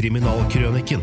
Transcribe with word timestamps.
Kriminalkrøniken. 0.00 1.02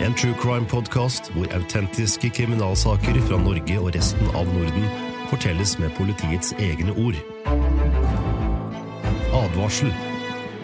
En 0.00 0.14
true 0.16 0.32
crime-podkast 0.40 1.26
hvor 1.34 1.50
autentiske 1.52 2.30
kriminalsaker 2.32 3.18
fra 3.28 3.36
Norge 3.42 3.76
og 3.76 3.90
resten 3.92 4.30
av 4.32 4.48
Norden 4.48 4.86
fortelles 5.28 5.74
med 5.82 5.92
politiets 5.98 6.54
egne 6.56 6.94
ord. 6.96 7.18
Advarsel. 9.42 9.92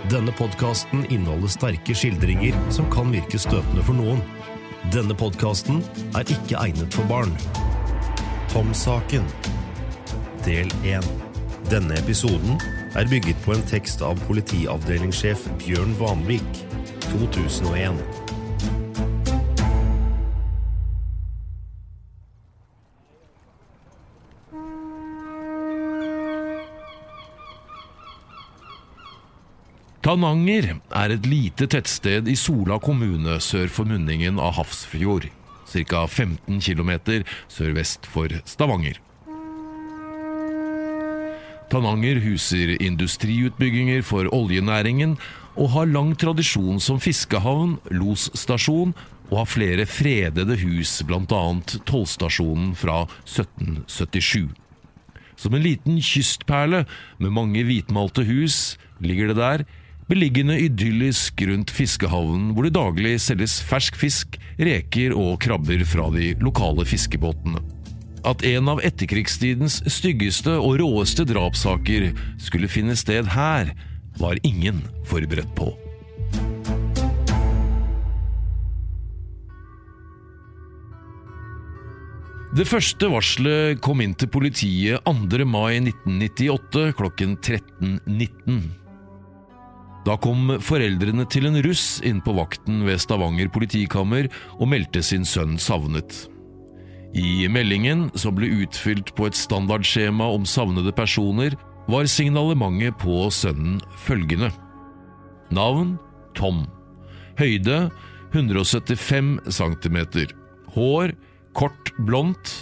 Denne 0.09 0.33
podkasten 0.41 1.05
inneholder 1.11 1.53
sterke 1.53 1.93
skildringer 1.93 2.57
som 2.73 2.89
kan 2.95 3.13
virke 3.13 3.37
støtende 3.45 3.85
for 3.85 4.01
noen. 4.01 4.25
Denne 4.97 5.13
podkasten 5.13 5.85
er 6.17 6.25
ikke 6.33 6.65
egnet 6.65 6.97
for 6.97 7.13
barn. 7.13 7.37
Tom-saken. 8.57 9.29
Del 10.49 10.73
1. 10.81 11.13
Denne 11.69 12.01
episoden 12.01 12.57
er 12.97 13.05
bygget 13.13 13.45
på 13.45 13.53
en 13.53 13.69
tekst 13.69 14.01
av 14.01 14.17
politiavdelingssjef 14.31 15.51
Bjørn 15.61 15.93
Vanvik, 16.01 16.63
2001. 17.13 17.99
Tananger 30.03 30.73
er 30.99 31.13
et 31.15 31.27
lite 31.29 31.69
tettsted 31.71 32.27
i 32.33 32.35
Sola 32.35 32.81
kommune 32.83 33.37
sør 33.45 33.69
for 33.71 33.87
munningen 33.87 34.41
av 34.43 34.57
Hafrsfjord, 34.57 35.29
ca. 35.69 36.07
15 36.09 36.65
km 36.65 36.91
sørvest 37.53 38.09
for 38.09 38.33
Stavanger. 38.49 38.97
Tananger 41.73 42.19
huser 42.25 42.75
industriutbygginger 42.81 44.03
for 44.05 44.29
oljenæringen 44.33 45.17
og 45.57 45.73
har 45.75 45.91
lang 45.91 46.15
tradisjon 46.19 46.81
som 46.81 47.01
fiskehavn, 47.03 47.77
losstasjon 47.93 48.95
og 49.33 49.37
har 49.41 49.49
flere 49.49 49.87
fredede 49.89 50.57
hus, 50.61 50.99
bl.a. 51.09 51.43
tollstasjonen 51.89 52.75
fra 52.77 53.05
1777. 53.25 54.51
Som 55.41 55.57
en 55.57 55.65
liten 55.65 56.01
kystperle 56.05 56.85
med 57.19 57.35
mange 57.35 57.65
hvitmalte 57.67 58.27
hus 58.29 58.77
ligger 59.03 59.33
det 59.33 59.39
der, 59.41 59.65
beliggende 60.11 60.59
idyllisk 60.61 61.41
rundt 61.49 61.73
fiskehavnen 61.73 62.51
hvor 62.53 62.67
det 62.67 62.77
daglig 62.77 63.15
selges 63.25 63.61
fersk 63.65 63.97
fisk, 63.97 64.37
reker 64.61 65.15
og 65.17 65.39
krabber 65.43 65.85
fra 65.89 66.11
de 66.15 66.35
lokale 66.43 66.85
fiskebåtene. 66.89 67.63
At 68.29 68.45
en 68.47 68.69
av 68.71 68.83
etterkrigstidens 68.87 69.81
styggeste 69.91 70.55
og 70.61 70.77
råeste 70.79 71.25
drapssaker 71.27 72.13
skulle 72.43 72.71
finne 72.71 72.95
sted 72.99 73.33
her, 73.33 73.73
var 74.21 74.39
ingen 74.43 74.83
forberedt 75.09 75.55
på. 75.57 75.73
Det 82.53 82.67
første 82.69 83.09
varselet 83.09 83.79
kom 83.81 84.03
inn 84.05 84.13
til 84.13 84.29
politiet 84.29 85.01
2. 85.09 85.45
mai 85.49 85.79
1998 85.79 86.91
klokken 86.99 87.39
13.19. 87.41 88.59
Da 90.05 90.19
kom 90.21 90.59
foreldrene 90.61 91.25
til 91.33 91.49
en 91.49 91.57
russ 91.65 92.03
inn 92.05 92.21
på 92.21 92.35
vakten 92.37 92.83
ved 92.85 93.01
Stavanger 93.01 93.49
politikammer 93.55 94.29
og 94.59 94.69
meldte 94.69 95.01
sin 95.07 95.25
sønn 95.25 95.57
savnet. 95.57 96.27
I 97.17 97.49
meldingen, 97.53 98.11
som 98.17 98.37
ble 98.37 98.51
utfylt 98.65 99.15
på 99.17 99.31
et 99.31 99.37
standardskjema 99.37 100.29
om 100.37 100.45
savnede 100.49 100.93
personer, 100.97 101.57
var 101.91 102.07
signalementet 102.11 102.99
på 103.01 103.27
sønnen 103.35 103.81
følgende. 104.05 104.53
Navn 105.53 105.97
Tom. 106.35 106.65
Høyde 107.39 107.91
175 108.33 109.39
cm. 109.53 109.99
Hår 110.75 111.13
kort 111.55 111.93
blondt. 112.07 112.55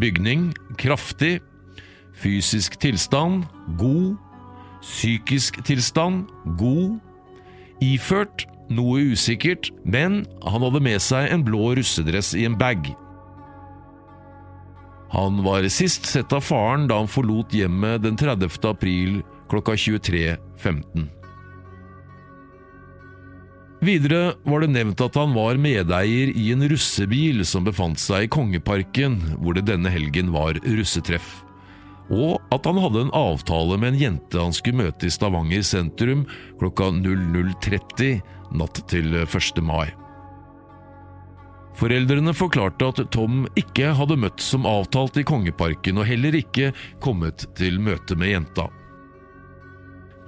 Bygning 0.00 0.52
kraftig. 0.80 1.40
Fysisk 2.14 2.78
tilstand 2.80 3.44
god. 3.78 4.16
Psykisk 4.82 5.60
tilstand 5.66 6.28
god. 6.58 6.98
Iført 7.82 8.46
noe 8.72 9.02
usikkert, 9.12 9.68
men 9.84 10.22
han 10.46 10.64
hadde 10.64 10.82
med 10.84 11.02
seg 11.02 11.28
en 11.32 11.44
blå 11.44 11.74
russedress 11.76 12.32
i 12.38 12.46
en 12.48 12.56
bag. 12.58 12.94
Han 15.14 15.42
var 15.44 15.62
sist 15.70 16.06
sett 16.10 16.32
av 16.32 16.42
faren 16.42 16.88
da 16.90 16.98
han 16.98 17.08
forlot 17.08 17.54
hjemmet 17.54 18.02
den 18.02 18.16
30. 18.18 18.50
april 18.66 19.20
klokka 19.50 19.76
23.15. 19.78 21.06
Videre 23.84 24.32
var 24.42 24.64
det 24.64 24.72
nevnt 24.72 25.02
at 25.04 25.14
han 25.20 25.36
var 25.36 25.60
medeier 25.60 26.32
i 26.34 26.48
en 26.54 26.66
russebil 26.66 27.44
som 27.46 27.66
befant 27.66 28.00
seg 28.00 28.26
i 28.26 28.30
Kongeparken, 28.32 29.20
hvor 29.38 29.54
det 29.54 29.68
denne 29.68 29.92
helgen 29.92 30.32
var 30.34 30.58
russetreff, 30.64 31.44
og 32.10 32.40
at 32.54 32.66
han 32.66 32.80
hadde 32.82 33.06
en 33.06 33.14
avtale 33.14 33.78
med 33.78 33.94
en 33.94 34.00
jente 34.00 34.40
han 34.40 34.56
skulle 34.56 34.82
møte 34.82 35.06
i 35.06 35.12
Stavanger 35.14 35.62
sentrum 35.62 36.24
klokka 36.58 36.90
00.30 36.96 38.18
natt 38.56 38.82
til 38.90 39.14
1. 39.22 39.62
mai. 39.62 39.92
Foreldrene 41.74 42.30
forklarte 42.36 42.86
at 42.92 43.00
Tom 43.14 43.48
ikke 43.58 43.90
hadde 43.98 44.18
møtt 44.22 44.42
som 44.42 44.66
avtalt 44.68 45.18
i 45.18 45.24
Kongeparken 45.26 45.98
og 45.98 46.06
heller 46.06 46.36
ikke 46.38 46.70
kommet 47.02 47.48
til 47.58 47.80
møte 47.82 48.14
med 48.18 48.30
jenta. 48.30 48.68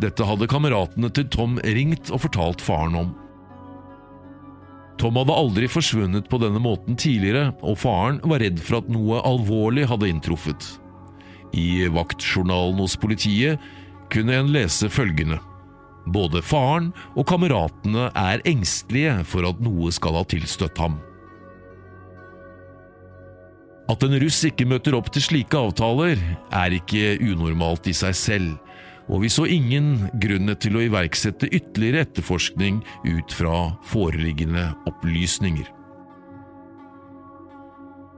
Dette 0.03 0.27
hadde 0.27 0.49
kameratene 0.51 1.09
til 1.15 1.29
Tom 1.33 1.57
ringt 1.63 2.11
og 2.11 2.25
fortalt 2.27 2.65
faren 2.65 2.99
om. 2.99 3.15
Tom 5.01 5.17
hadde 5.21 5.37
aldri 5.37 5.69
forsvunnet 5.69 6.29
på 6.33 6.41
denne 6.41 6.61
måten 6.63 6.97
tidligere, 6.99 7.51
og 7.61 7.79
faren 7.79 8.19
var 8.25 8.41
redd 8.41 8.61
for 8.65 8.81
at 8.81 8.89
noe 8.93 9.21
alvorlig 9.29 9.87
hadde 9.89 10.09
inntruffet. 10.09 10.71
I 11.57 11.87
vaktjournalen 11.93 12.81
hos 12.83 12.97
politiet 13.01 13.61
kunne 14.13 14.35
en 14.41 14.51
lese 14.53 14.89
følgende. 14.93 15.39
Både 16.07 16.43
faren 16.45 16.93
og 17.15 17.27
kameratene 17.29 18.11
er 18.17 18.45
engstelige 18.49 19.21
for 19.29 19.47
at 19.49 19.61
noe 19.63 19.93
skal 19.95 20.19
ha 20.21 20.25
tilstøtt 20.29 20.81
ham. 20.81 20.99
At 23.87 24.03
en 24.03 24.17
russ 24.19 24.41
ikke 24.49 24.67
møter 24.67 24.97
opp 24.99 25.13
til 25.15 25.23
slike 25.23 25.59
avtaler, 25.59 26.19
er 26.51 26.75
ikke 26.75 27.17
unormalt 27.23 27.87
i 27.87 27.95
seg 27.95 28.17
selv, 28.19 28.57
og 29.07 29.23
vi 29.23 29.31
så 29.31 29.47
ingen 29.47 30.09
grunn 30.19 30.51
til 30.59 30.79
å 30.79 30.83
iverksette 30.83 31.47
ytterligere 31.55 32.03
etterforskning 32.09 32.81
ut 33.07 33.35
fra 33.35 33.61
foreliggende 33.87 34.73
opplysninger. 34.91 35.71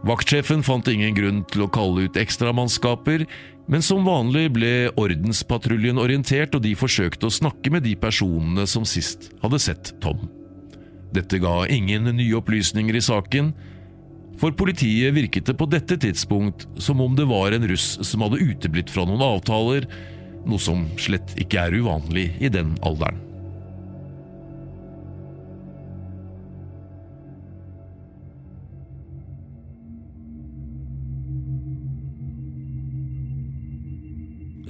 Vaktsjefen 0.09 0.63
fant 0.63 0.89
ingen 0.89 1.15
grunn 1.17 1.45
til 1.51 1.65
å 1.67 1.71
kalle 1.75 2.07
ut 2.07 2.17
ekstramannskaper, 2.17 3.27
men 3.69 3.85
som 3.85 4.07
vanlig 4.07 4.47
ble 4.55 4.73
ordenspatruljen 4.97 5.99
orientert, 6.01 6.55
og 6.57 6.63
de 6.65 6.73
forsøkte 6.79 7.29
å 7.29 7.35
snakke 7.35 7.73
med 7.75 7.85
de 7.85 7.97
personene 7.99 8.65
som 8.71 8.87
sist 8.89 9.33
hadde 9.43 9.61
sett 9.61 9.93
Tom. 10.01 10.31
Dette 11.13 11.41
ga 11.43 11.65
ingen 11.73 12.09
nye 12.15 12.39
opplysninger 12.39 12.97
i 12.97 13.05
saken, 13.05 13.53
for 14.39 14.55
politiet 14.55 15.15
virket 15.15 15.49
det 15.51 15.57
på 15.59 15.67
dette 15.67 15.99
tidspunkt 15.99 16.67
som 16.79 17.01
om 17.01 17.17
det 17.19 17.27
var 17.27 17.53
en 17.53 17.69
russ 17.69 17.99
som 18.07 18.23
hadde 18.23 18.43
uteblitt 18.43 18.91
fra 18.91 19.07
noen 19.09 19.25
avtaler, 19.25 19.89
noe 20.47 20.63
som 20.63 20.87
slett 21.01 21.35
ikke 21.43 21.67
er 21.67 21.81
uvanlig 21.81 22.31
i 22.39 22.53
den 22.53 22.77
alderen. 22.87 23.25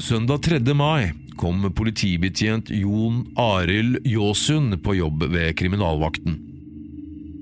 Søndag 0.08 0.46
3. 0.46 0.60
mai 0.72 1.10
kom 1.36 1.66
politibetjent 1.76 2.70
Jon 2.72 3.26
Arild 3.36 4.06
Jåsund 4.08 4.78
på 4.82 4.94
jobb 4.96 5.26
ved 5.28 5.52
kriminalvakten. 5.58 6.38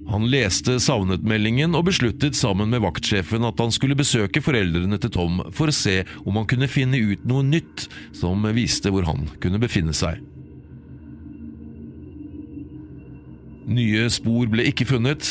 Han 0.07 0.29
leste 0.31 0.77
savnetmeldingen 0.83 1.75
og 1.75 1.89
besluttet 1.89 2.39
sammen 2.39 2.71
med 2.71 2.85
vaktsjefen 2.85 3.43
at 3.49 3.59
han 3.59 3.73
skulle 3.75 3.99
besøke 3.99 4.43
foreldrene 4.45 5.01
til 5.03 5.13
Tom 5.17 5.41
for 5.57 5.73
å 5.73 5.75
se 5.75 5.99
om 6.23 6.39
han 6.39 6.47
kunne 6.47 6.71
finne 6.71 7.01
ut 7.01 7.27
noe 7.27 7.43
nytt 7.47 7.89
som 8.15 8.47
viste 8.55 8.93
hvor 8.95 9.09
han 9.09 9.27
kunne 9.43 9.61
befinne 9.63 9.95
seg. 9.97 10.23
Nye 13.67 14.07
spor 14.15 14.47
ble 14.51 14.69
ikke 14.71 14.87
funnet. 14.87 15.27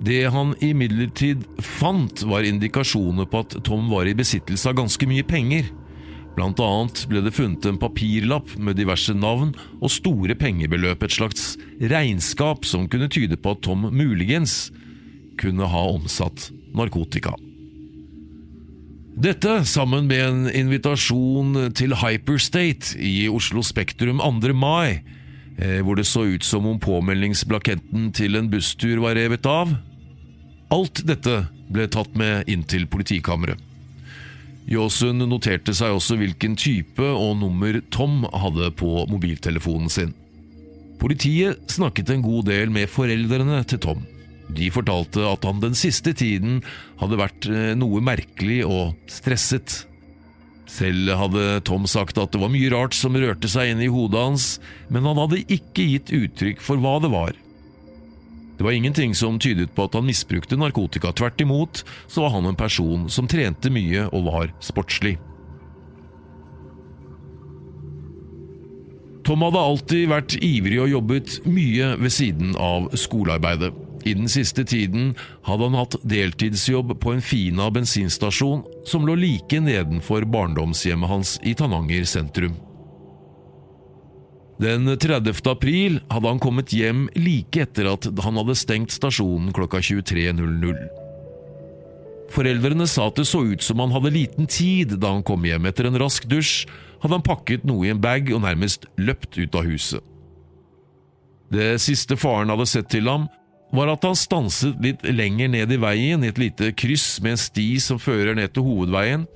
Det 0.00 0.22
han 0.32 0.54
imidlertid 0.64 1.44
fant, 1.60 2.24
var 2.24 2.48
indikasjoner 2.48 3.28
på 3.28 3.44
at 3.44 3.58
Tom 3.64 3.90
var 3.92 4.08
i 4.08 4.16
besittelse 4.16 4.72
av 4.72 4.78
ganske 4.80 5.08
mye 5.08 5.24
penger. 5.28 5.68
Blant 6.36 6.60
annet 6.60 7.06
ble 7.08 7.22
det 7.24 7.32
funnet 7.32 7.64
en 7.64 7.78
papirlapp 7.80 8.52
med 8.60 8.76
diverse 8.76 9.14
navn 9.16 9.54
og 9.80 9.92
store 9.92 10.36
pengebeløp, 10.36 11.02
et 11.02 11.16
slags 11.16 11.54
regnskap 11.80 12.68
som 12.68 12.84
kunne 12.92 13.08
tyde 13.12 13.38
på 13.40 13.56
at 13.56 13.64
Tom 13.64 13.88
muligens 13.88 14.66
kunne 15.40 15.68
ha 15.72 15.82
omsatt 15.94 16.50
narkotika. 16.76 17.32
Dette, 19.16 19.62
sammen 19.64 20.10
med 20.10 20.20
en 20.20 20.48
invitasjon 20.52 21.70
til 21.72 21.94
Hyperstate 21.96 22.98
i 23.00 23.30
Oslo 23.32 23.62
Spektrum 23.64 24.20
2. 24.20 24.52
mai, 24.52 25.00
eh, 25.56 25.80
hvor 25.80 25.96
det 25.96 26.04
så 26.04 26.26
ut 26.28 26.44
som 26.44 26.66
om 26.68 26.76
påmeldingsblaketten 26.76 28.12
til 28.12 28.36
en 28.36 28.50
busstur 28.52 29.00
var 29.00 29.16
revet 29.16 29.48
av. 29.48 29.72
Alt 30.68 31.00
dette 31.08 31.46
ble 31.72 31.88
tatt 31.88 32.12
med 32.12 32.44
inn 32.44 32.68
til 32.68 32.84
politikammeret. 32.92 33.56
Jåsund 34.66 35.22
noterte 35.30 35.74
seg 35.76 35.94
også 35.94 36.16
hvilken 36.18 36.56
type 36.58 37.06
og 37.06 37.36
nummer 37.38 37.78
Tom 37.94 38.24
hadde 38.34 38.72
på 38.74 39.04
mobiltelefonen 39.10 39.92
sin. 39.92 40.14
Politiet 40.98 41.70
snakket 41.70 42.10
en 42.10 42.24
god 42.24 42.48
del 42.48 42.72
med 42.74 42.90
foreldrene 42.90 43.60
til 43.68 43.82
Tom. 43.84 44.02
De 44.56 44.70
fortalte 44.74 45.22
at 45.26 45.44
han 45.46 45.62
den 45.62 45.76
siste 45.78 46.14
tiden 46.16 46.60
hadde 47.00 47.18
vært 47.20 47.46
eh, 47.50 47.74
noe 47.78 48.02
merkelig 48.02 48.62
og 48.66 48.96
stresset. 49.10 49.84
Selv 50.70 51.12
hadde 51.14 51.60
Tom 51.66 51.86
sagt 51.90 52.18
at 52.18 52.32
det 52.34 52.42
var 52.42 52.50
mye 52.50 52.70
rart 52.74 52.94
som 52.96 53.14
rørte 53.14 53.50
seg 53.50 53.70
inn 53.70 53.84
i 53.86 53.90
hodet 53.92 54.22
hans, 54.22 54.48
men 54.90 55.06
han 55.06 55.18
hadde 55.20 55.44
ikke 55.46 55.86
gitt 55.92 56.14
uttrykk 56.14 56.62
for 56.64 56.82
hva 56.82 56.98
det 57.02 57.12
var. 57.14 57.36
Det 58.56 58.64
var 58.64 58.72
ingenting 58.72 59.14
som 59.14 59.38
tydet 59.38 59.74
på 59.74 59.84
at 59.84 59.94
han 59.94 60.06
misbrukte 60.06 60.56
narkotika. 60.56 61.12
Tvert 61.12 61.40
imot 61.40 61.84
så 62.06 62.24
var 62.24 62.36
han 62.38 62.46
en 62.46 62.56
person 62.56 63.08
som 63.12 63.28
trente 63.28 63.70
mye 63.70 64.08
og 64.08 64.28
var 64.30 64.52
sportslig. 64.64 65.18
Tom 69.26 69.42
hadde 69.42 69.58
alltid 69.58 70.06
vært 70.08 70.36
ivrig 70.38 70.78
og 70.84 70.92
jobbet 70.92 71.40
mye 71.50 71.96
ved 71.98 72.14
siden 72.14 72.54
av 72.62 72.92
skolearbeidet. 72.94 73.72
I 74.06 74.14
den 74.14 74.30
siste 74.30 74.62
tiden 74.64 75.16
hadde 75.48 75.66
han 75.66 75.78
hatt 75.80 75.96
deltidsjobb 76.06 76.94
på 77.02 77.16
en 77.16 77.24
Fina 77.24 77.66
bensinstasjon 77.74 78.62
som 78.86 79.08
lå 79.08 79.16
like 79.18 79.58
nedenfor 79.60 80.28
barndomshjemmet 80.30 81.10
hans 81.10 81.34
i 81.42 81.56
Tananger 81.58 82.06
sentrum. 82.06 82.54
Den 84.62 84.88
30. 84.98 85.50
april 85.50 85.98
hadde 86.08 86.28
han 86.28 86.40
kommet 86.40 86.72
hjem 86.72 87.06
like 87.18 87.60
etter 87.66 87.90
at 87.90 88.08
han 88.24 88.38
hadde 88.40 88.56
stengt 88.56 88.94
stasjonen 88.94 89.52
klokka 89.56 89.82
23.00. 89.84 90.86
Foreldrene 92.32 92.86
sa 92.88 93.06
at 93.10 93.20
det 93.20 93.26
så 93.28 93.42
ut 93.46 93.62
som 93.62 93.80
han 93.84 93.92
hadde 93.94 94.14
liten 94.14 94.48
tid 94.50 94.96
da 95.02 95.12
han 95.12 95.24
kom 95.26 95.44
hjem. 95.46 95.68
Etter 95.68 95.88
en 95.90 95.98
rask 96.00 96.24
dusj 96.30 96.64
hadde 97.02 97.18
han 97.18 97.26
pakket 97.26 97.66
noe 97.68 97.86
i 97.86 97.92
en 97.92 98.00
bag 98.02 98.32
og 98.32 98.42
nærmest 98.46 98.88
løpt 98.96 99.36
ut 99.36 99.58
av 99.58 99.68
huset. 99.68 100.00
Det 101.52 101.76
siste 101.78 102.16
faren 102.18 102.50
hadde 102.50 102.66
sett 102.66 102.88
til 102.90 103.06
ham, 103.06 103.28
var 103.76 103.90
at 103.92 104.04
han 104.06 104.16
stanset 104.18 104.78
litt 104.82 105.04
lenger 105.04 105.50
ned 105.52 105.72
i 105.74 105.78
veien 105.82 106.24
i 106.24 106.30
et 106.32 106.40
lite 106.40 106.72
kryss 106.78 107.20
med 107.20 107.34
en 107.34 107.40
sti 107.44 107.68
som 107.82 108.00
fører 108.00 108.34
ned 108.38 108.54
til 108.54 108.64
hovedveien, 108.66 109.26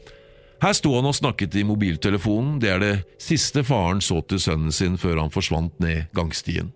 her 0.60 0.74
sto 0.76 0.92
han 0.96 1.08
og 1.08 1.16
snakket 1.16 1.56
i 1.56 1.64
mobiltelefonen, 1.64 2.58
det 2.60 2.70
er 2.74 2.82
det 2.82 2.92
siste 3.22 3.64
faren 3.64 4.02
så 4.04 4.20
til 4.28 4.42
sønnen 4.42 4.74
sin 4.74 4.98
før 5.00 5.22
han 5.22 5.32
forsvant 5.32 5.78
ned 5.80 6.10
gangstien. 6.16 6.72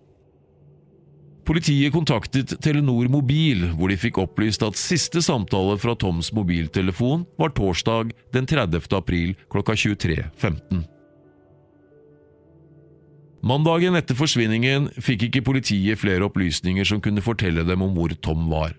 Politiet 1.45 1.93
kontaktet 1.93 2.55
Telenor 2.65 3.05
Mobil, 3.13 3.67
hvor 3.77 3.91
de 3.91 3.99
fikk 4.01 4.17
opplyst 4.23 4.63
at 4.65 4.79
siste 4.81 5.21
samtale 5.21 5.77
fra 5.77 5.93
Toms 5.93 6.31
mobiltelefon 6.33 7.27
var 7.37 7.53
torsdag 7.53 8.15
den 8.33 8.49
30. 8.49 8.89
april 8.97 9.35
klokka 9.53 9.77
23.15. 9.77 10.81
Mandagen 13.45 13.93
etter 13.93 14.17
forsvinningen 14.17 14.89
fikk 14.97 15.27
ikke 15.27 15.43
politiet 15.45 16.01
flere 16.01 16.25
opplysninger 16.25 16.87
som 16.89 16.97
kunne 17.03 17.21
fortelle 17.21 17.61
dem 17.67 17.83
om 17.85 17.93
hvor 17.93 18.15
Tom 18.25 18.47
var. 18.49 18.73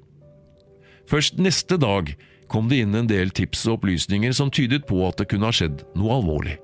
Først 1.06 1.38
neste 1.38 1.78
dag 1.78 2.16
kom 2.48 2.70
det 2.70 2.82
inn 2.84 2.94
en 2.94 3.10
del 3.10 3.32
tips 3.34 3.66
og 3.66 3.80
opplysninger 3.80 4.34
som 4.36 4.52
tydet 4.52 4.86
på 4.88 5.00
at 5.06 5.20
det 5.20 5.28
kunne 5.30 5.48
ha 5.48 5.54
skjedd 5.54 5.84
noe 5.98 6.18
alvorlig. 6.20 6.56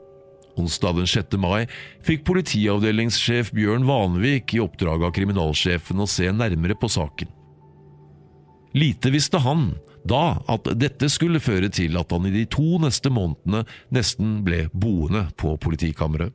Onsdag 0.60 0.98
den 0.98 1.08
6. 1.08 1.38
mai 1.40 1.64
fikk 2.04 2.26
politiavdelingssjef 2.28 3.52
Bjørn 3.56 3.86
Vanvik 3.88 4.52
i 4.56 4.60
oppdrag 4.60 5.06
av 5.06 5.14
kriminalsjefen 5.16 6.02
å 6.02 6.08
se 6.10 6.28
nærmere 6.32 6.76
på 6.76 6.90
saken. 6.92 7.30
Lite 8.76 9.12
visste 9.12 9.40
han 9.44 9.72
da 10.08 10.42
at 10.50 10.68
dette 10.80 11.08
skulle 11.12 11.40
føre 11.42 11.70
til 11.72 11.96
at 12.00 12.12
han 12.12 12.26
i 12.26 12.34
de 12.34 12.44
to 12.50 12.78
neste 12.82 13.12
månedene 13.12 13.64
nesten 13.94 14.40
ble 14.46 14.66
boende 14.72 15.28
på 15.38 15.54
politikammeret. 15.62 16.34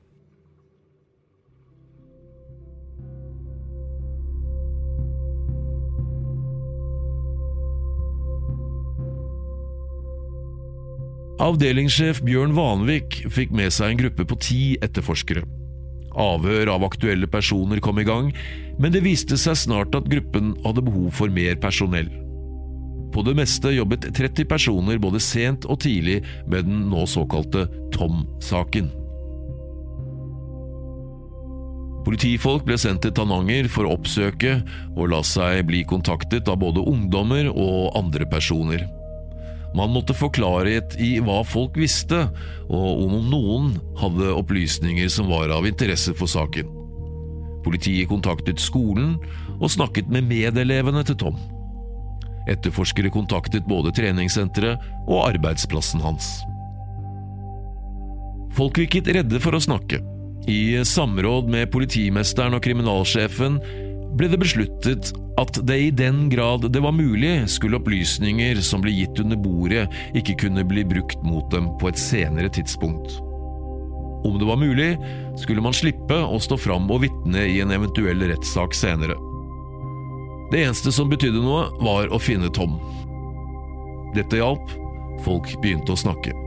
Avdelingssjef 11.37 12.23
Bjørn 12.25 12.55
Vanvik 12.57 13.19
fikk 13.29 13.51
med 13.53 13.69
seg 13.75 13.91
en 13.91 13.99
gruppe 13.99 14.25
på 14.25 14.37
ti 14.41 14.61
etterforskere. 14.81 15.43
Avhør 16.17 16.71
av 16.73 16.85
aktuelle 16.87 17.29
personer 17.29 17.77
kom 17.83 18.01
i 18.01 18.05
gang, 18.07 18.31
men 18.81 18.93
det 18.93 19.03
viste 19.05 19.37
seg 19.37 19.59
snart 19.61 19.93
at 19.93 20.09
gruppen 20.09 20.55
hadde 20.63 20.81
behov 20.87 21.11
for 21.19 21.29
mer 21.29 21.53
personell. 21.61 22.09
På 23.13 23.21
det 23.21 23.37
meste 23.37 23.69
jobbet 23.75 24.09
30 24.17 24.49
personer 24.49 24.97
både 25.01 25.21
sent 25.21 25.69
og 25.69 25.77
tidlig 25.85 26.23
med 26.49 26.65
den 26.65 26.87
nå 26.89 27.05
såkalte 27.05 27.67
Tom-saken. 27.93 28.89
Politifolk 32.07 32.65
ble 32.65 32.81
sendt 32.81 33.05
til 33.05 33.13
Tananger 33.13 33.69
for 33.69 33.85
å 33.85 33.93
oppsøke 33.99 34.63
og 34.95 35.09
la 35.13 35.21
seg 35.27 35.67
bli 35.69 35.85
kontaktet 35.85 36.49
av 36.49 36.63
både 36.65 36.81
ungdommer 36.81 37.51
og 37.51 37.91
andre 37.99 38.25
personer. 38.31 38.87
Man 39.75 39.91
måtte 39.93 40.15
få 40.15 40.29
klarhet 40.33 40.95
i 41.01 41.17
hva 41.23 41.41
folk 41.45 41.75
visste, 41.77 42.27
og 42.69 43.03
om 43.03 43.17
noen 43.31 43.73
hadde 43.99 44.33
opplysninger 44.37 45.11
som 45.11 45.29
var 45.31 45.51
av 45.53 45.67
interesse 45.69 46.15
for 46.17 46.31
saken. 46.31 46.69
Politiet 47.67 48.07
kontaktet 48.07 48.61
skolen 48.63 49.17
og 49.57 49.71
snakket 49.73 50.09
med 50.11 50.29
medelevene 50.29 51.03
til 51.07 51.17
Tom. 51.19 51.39
Etterforskere 52.47 53.11
kontaktet 53.11 53.67
både 53.67 53.91
treningssenteret 53.95 54.83
og 55.07 55.25
arbeidsplassen 55.25 56.03
hans. 56.03 56.29
Folk 58.55 58.79
virket 58.79 59.09
redde 59.13 59.41
for 59.43 59.57
å 59.57 59.61
snakke. 59.61 59.99
I 60.47 60.79
samråd 60.87 61.49
med 61.51 61.67
politimesteren 61.73 62.55
og 62.55 62.63
kriminalsjefen 62.63 63.59
ble 64.17 64.29
det 64.31 64.39
besluttet 64.41 65.11
at 65.37 65.59
det 65.69 65.77
i 65.77 65.91
den 65.93 66.25
grad 66.31 66.65
det 66.73 66.81
var 66.81 66.95
mulig, 66.95 67.45
skulle 67.51 67.77
opplysninger 67.77 68.61
som 68.65 68.81
ble 68.81 68.93
gitt 68.95 69.21
under 69.21 69.37
bordet, 69.37 69.85
ikke 70.17 70.37
kunne 70.43 70.65
bli 70.67 70.85
brukt 70.87 71.21
mot 71.25 71.45
dem 71.53 71.69
på 71.81 71.91
et 71.91 72.01
senere 72.01 72.49
tidspunkt. 72.53 73.19
Om 74.27 74.39
det 74.41 74.47
var 74.49 74.57
mulig, 74.57 74.89
skulle 75.37 75.61
man 75.61 75.75
slippe 75.77 76.17
å 76.17 76.39
stå 76.41 76.57
fram 76.59 76.89
og 76.91 77.03
vitne 77.05 77.45
i 77.45 77.61
en 77.61 77.71
eventuell 77.75 78.25
rettssak 78.31 78.75
senere. 78.75 79.15
Det 80.51 80.63
eneste 80.63 80.91
som 80.95 81.11
betydde 81.11 81.43
noe, 81.43 81.67
var 81.83 82.09
å 82.09 82.19
finne 82.19 82.49
Tom. 82.55 82.79
Dette 84.15 84.39
hjalp. 84.39 84.73
Folk 85.25 85.49
begynte 85.61 85.93
å 85.93 85.99
snakke. 85.99 86.46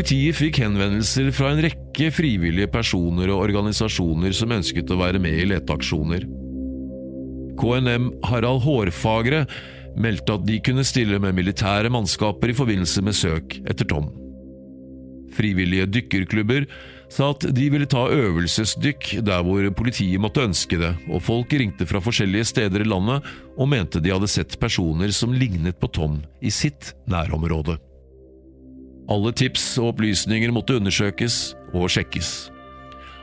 Politiet 0.00 0.32
fikk 0.32 0.62
henvendelser 0.62 1.26
fra 1.36 1.50
en 1.52 1.58
rekke 1.60 2.06
frivillige 2.16 2.70
personer 2.72 3.28
og 3.28 3.42
organisasjoner 3.42 4.32
som 4.32 4.54
ønsket 4.56 4.88
å 4.88 4.96
være 4.96 5.18
med 5.20 5.34
i 5.36 5.42
leteaksjoner. 5.50 6.22
KNM 7.60 8.06
Harald 8.24 8.62
Hårfagre 8.64 9.42
meldte 10.00 10.38
at 10.38 10.46
de 10.48 10.56
kunne 10.64 10.86
stille 10.88 11.18
med 11.20 11.36
militære 11.36 11.92
mannskaper 11.92 12.48
i 12.48 12.56
forbindelse 12.56 13.04
med 13.04 13.18
søk 13.18 13.58
etter 13.68 13.90
Tom. 13.90 14.08
Frivillige 15.36 15.90
dykkerklubber 15.98 16.64
sa 17.12 17.34
at 17.34 17.44
de 17.52 17.68
ville 17.68 17.90
ta 17.90 18.06
øvelsesdykk 18.08 19.18
der 19.28 19.44
hvor 19.44 19.68
politiet 19.76 20.16
måtte 20.24 20.46
ønske 20.48 20.80
det, 20.80 20.94
og 21.12 21.26
folk 21.28 21.52
ringte 21.52 21.84
fra 21.84 22.00
forskjellige 22.00 22.48
steder 22.54 22.86
i 22.86 22.88
landet 22.88 23.28
og 23.52 23.68
mente 23.76 24.00
de 24.00 24.16
hadde 24.16 24.32
sett 24.32 24.56
personer 24.64 25.12
som 25.12 25.36
lignet 25.36 25.76
på 25.76 25.92
Tom 25.92 26.22
i 26.40 26.48
sitt 26.48 26.94
nærområde. 27.04 27.76
Alle 29.10 29.32
tips 29.34 29.64
og 29.80 29.94
opplysninger 29.94 30.52
måtte 30.54 30.76
undersøkes 30.78 31.56
og 31.74 31.90
sjekkes. 31.90 32.50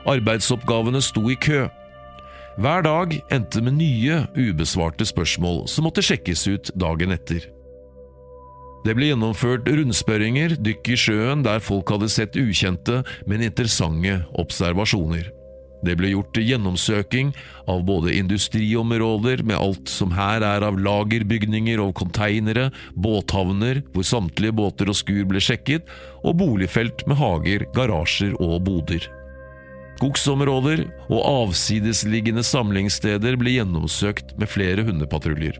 Arbeidsoppgavene 0.08 1.00
sto 1.04 1.24
i 1.32 1.36
kø. 1.40 1.66
Hver 2.58 2.82
dag 2.84 3.14
endte 3.32 3.62
med 3.62 3.78
nye, 3.78 4.24
ubesvarte 4.34 5.06
spørsmål 5.06 5.64
som 5.70 5.86
måtte 5.86 6.04
sjekkes 6.04 6.44
ut 6.50 6.72
dagen 6.76 7.14
etter. 7.14 7.46
Det 8.84 8.94
ble 8.96 9.10
gjennomført 9.10 9.66
rundspørringer, 9.68 10.54
dykk 10.62 10.92
i 10.94 10.98
sjøen 10.98 11.42
der 11.46 11.62
folk 11.62 11.90
hadde 11.92 12.10
sett 12.12 12.38
ukjente, 12.38 13.02
men 13.26 13.44
interessante 13.46 14.20
observasjoner. 14.38 15.32
Det 15.86 15.94
ble 15.98 16.10
gjort 16.12 16.38
gjennomsøking 16.42 17.30
av 17.70 17.84
både 17.86 18.14
industriområder 18.18 19.44
med 19.46 19.58
alt 19.58 19.92
som 19.92 20.12
her 20.16 20.42
er 20.42 20.66
av 20.66 20.78
lagerbygninger 20.82 21.80
og 21.82 21.94
konteinere, 22.00 22.68
båthavner 22.98 23.84
hvor 23.94 24.06
samtlige 24.06 24.56
båter 24.58 24.90
og 24.90 24.98
skur 24.98 25.22
ble 25.30 25.42
sjekket, 25.42 25.86
og 26.24 26.40
boligfelt 26.42 27.06
med 27.06 27.20
hager, 27.20 27.66
garasjer 27.76 28.34
og 28.42 28.58
boder. 28.66 29.06
Skogsområder 29.98 30.84
og 31.08 31.24
avsidesliggende 31.26 32.44
samlingssteder 32.46 33.34
ble 33.38 33.56
gjennomsøkt 33.56 34.36
med 34.38 34.50
flere 34.50 34.84
hundepatruljer. 34.86 35.58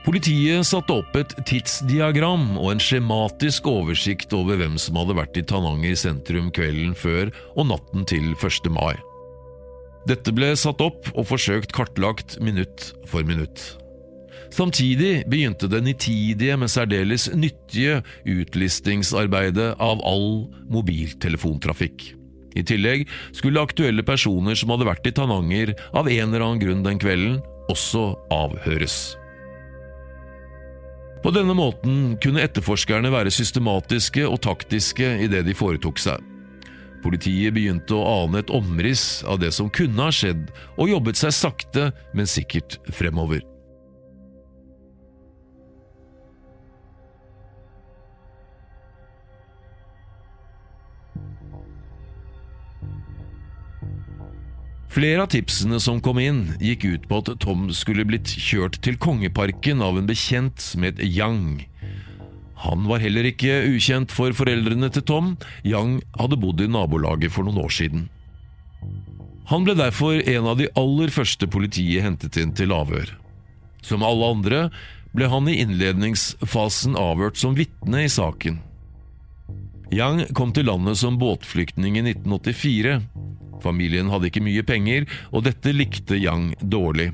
Politiet 0.00 0.64
satte 0.64 0.94
opp 0.96 1.16
et 1.18 1.34
tidsdiagram 1.44 2.54
og 2.56 2.70
en 2.72 2.80
skjematisk 2.80 3.66
oversikt 3.68 4.32
over 4.32 4.56
hvem 4.56 4.78
som 4.80 4.96
hadde 4.96 5.16
vært 5.18 5.36
i 5.36 5.44
Tananger 5.44 5.98
sentrum 6.00 6.48
kvelden 6.56 6.94
før 6.96 7.28
og 7.52 7.68
natten 7.68 8.06
til 8.08 8.30
1. 8.32 8.70
mai. 8.72 8.94
Dette 10.08 10.32
ble 10.32 10.54
satt 10.56 10.80
opp 10.80 11.10
og 11.12 11.28
forsøkt 11.28 11.76
kartlagt 11.76 12.38
minutt 12.40 12.94
for 13.12 13.28
minutt. 13.28 13.60
Samtidig 14.50 15.28
begynte 15.30 15.68
det 15.70 15.82
nitidige, 15.84 16.56
men 16.56 16.72
særdeles 16.72 17.28
nyttige 17.36 18.00
utlistingsarbeidet 18.24 19.74
av 19.76 20.00
all 20.00 20.48
mobiltelefontrafikk. 20.72 22.14
I 22.56 22.64
tillegg 22.66 23.04
skulle 23.36 23.62
aktuelle 23.62 24.02
personer 24.02 24.56
som 24.58 24.72
hadde 24.72 24.88
vært 24.88 25.06
i 25.06 25.14
Tananger 25.14 25.76
av 25.92 26.08
en 26.08 26.32
eller 26.32 26.48
annen 26.48 26.64
grunn 26.64 26.86
den 26.88 26.98
kvelden, 26.98 27.42
også 27.70 28.14
avhøres. 28.34 29.19
På 31.20 31.28
denne 31.30 31.52
måten 31.52 32.16
kunne 32.22 32.40
etterforskerne 32.40 33.10
være 33.12 33.32
systematiske 33.34 34.24
og 34.24 34.40
taktiske 34.46 35.18
i 35.20 35.28
det 35.28 35.44
de 35.44 35.56
foretok 35.56 36.00
seg. 36.00 36.24
Politiet 37.04 37.52
begynte 37.56 37.96
å 37.96 38.24
ane 38.24 38.40
et 38.40 38.52
omriss 38.52 39.20
av 39.28 39.40
det 39.40 39.52
som 39.56 39.68
kunne 39.72 40.08
ha 40.08 40.12
skjedd, 40.12 40.48
og 40.80 40.92
jobbet 40.92 41.20
seg 41.20 41.36
sakte, 41.36 41.90
men 42.16 42.28
sikkert 42.28 42.80
fremover. 42.92 43.44
Flere 54.90 55.22
av 55.22 55.28
tipsene 55.30 55.78
som 55.78 56.00
kom 56.02 56.18
inn, 56.18 56.56
gikk 56.58 56.84
ut 56.88 57.04
på 57.06 57.20
at 57.22 57.28
Tom 57.44 57.68
skulle 57.70 58.02
blitt 58.08 58.32
kjørt 58.42 58.80
til 58.82 58.96
Kongeparken 58.98 59.84
av 59.86 60.00
en 60.00 60.08
bekjent 60.08 60.58
som 60.58 60.82
het 60.82 60.98
Yang. 60.98 61.68
Han 62.64 62.88
var 62.90 62.98
heller 62.98 63.28
ikke 63.30 63.62
ukjent 63.70 64.10
for 64.10 64.34
foreldrene 64.34 64.90
til 64.90 65.04
Tom. 65.06 65.28
Yang 65.62 66.00
hadde 66.18 66.40
bodd 66.42 66.64
i 66.64 66.66
nabolaget 66.66 67.30
for 67.30 67.46
noen 67.46 67.62
år 67.62 67.70
siden. 67.72 68.08
Han 69.52 69.62
ble 69.66 69.76
derfor 69.78 70.18
en 70.18 70.48
av 70.50 70.58
de 70.58 70.66
aller 70.78 71.14
første 71.14 71.46
politiet 71.50 72.02
hentet 72.02 72.36
inn 72.42 72.50
til 72.58 72.74
avhør. 72.74 73.14
Som 73.86 74.02
alle 74.06 74.26
andre 74.34 74.64
ble 75.14 75.30
han 75.30 75.46
i 75.50 75.60
innledningsfasen 75.62 76.98
avhørt 76.98 77.38
som 77.38 77.54
vitne 77.54 78.04
i 78.04 78.10
saken. 78.10 78.58
Yang 79.94 80.28
kom 80.34 80.50
til 80.54 80.66
landet 80.66 80.98
som 80.98 81.18
båtflyktning 81.18 81.96
i 81.98 82.04
1984. 82.10 82.98
Familien 83.64 84.10
hadde 84.12 84.30
ikke 84.30 84.44
mye 84.44 84.64
penger, 84.66 85.08
og 85.30 85.46
dette 85.48 85.74
likte 85.74 86.18
Yang 86.20 86.54
dårlig. 86.60 87.10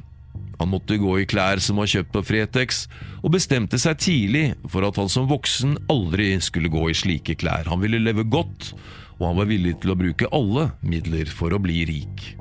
Han 0.57 0.73
måtte 0.73 0.97
gå 0.97 1.19
i 1.21 1.27
klær 1.29 1.61
som 1.61 1.81
var 1.81 1.91
kjøpt 1.91 2.15
på 2.15 2.23
Fretex, 2.25 2.87
og 3.21 3.35
bestemte 3.35 3.79
seg 3.81 3.99
tidlig 4.01 4.47
for 4.73 4.87
at 4.89 4.97
han 5.01 5.11
som 5.13 5.29
voksen 5.29 5.77
aldri 5.93 6.33
skulle 6.45 6.73
gå 6.73 6.89
i 6.91 6.97
slike 6.97 7.37
klær. 7.43 7.69
Han 7.69 7.83
ville 7.85 8.01
leve 8.01 8.25
godt, 8.25 8.73
og 9.19 9.29
han 9.31 9.39
var 9.43 9.51
villig 9.53 9.77
til 9.83 9.93
å 9.93 10.01
bruke 10.01 10.33
alle 10.35 10.71
midler 10.81 11.29
for 11.29 11.53
å 11.53 11.61
bli 11.61 11.85
rik. 11.89 12.33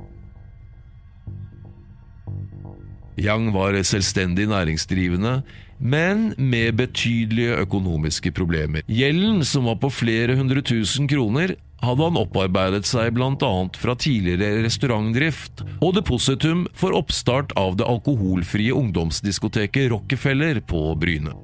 Yang 3.20 3.54
var 3.56 3.78
selvstendig 3.88 4.48
næringsdrivende, 4.52 5.38
men 5.80 6.34
med 6.40 6.76
betydelige 6.80 7.60
økonomiske 7.64 8.32
problemer. 8.36 8.84
Gjelden, 8.92 9.44
som 9.48 9.68
var 9.68 9.80
på 9.80 9.92
flere 9.92 10.36
hundre 10.40 10.64
tusen 10.64 11.08
kroner, 11.08 11.56
hadde 11.84 12.04
han 12.08 12.20
opparbeidet 12.20 12.86
seg 12.88 13.14
bl.a. 13.18 13.52
fra 13.78 13.96
tidligere 14.00 14.64
restaurantdrift 14.66 15.66
og 15.80 15.96
depositum 15.98 16.66
for 16.78 16.96
oppstart 16.98 17.56
av 17.60 17.78
det 17.80 17.88
alkoholfrie 17.90 18.74
ungdomsdiskoteket 18.76 19.92
Rockefeller 19.94 20.62
på 20.66 20.88
Bryne. 21.00 21.36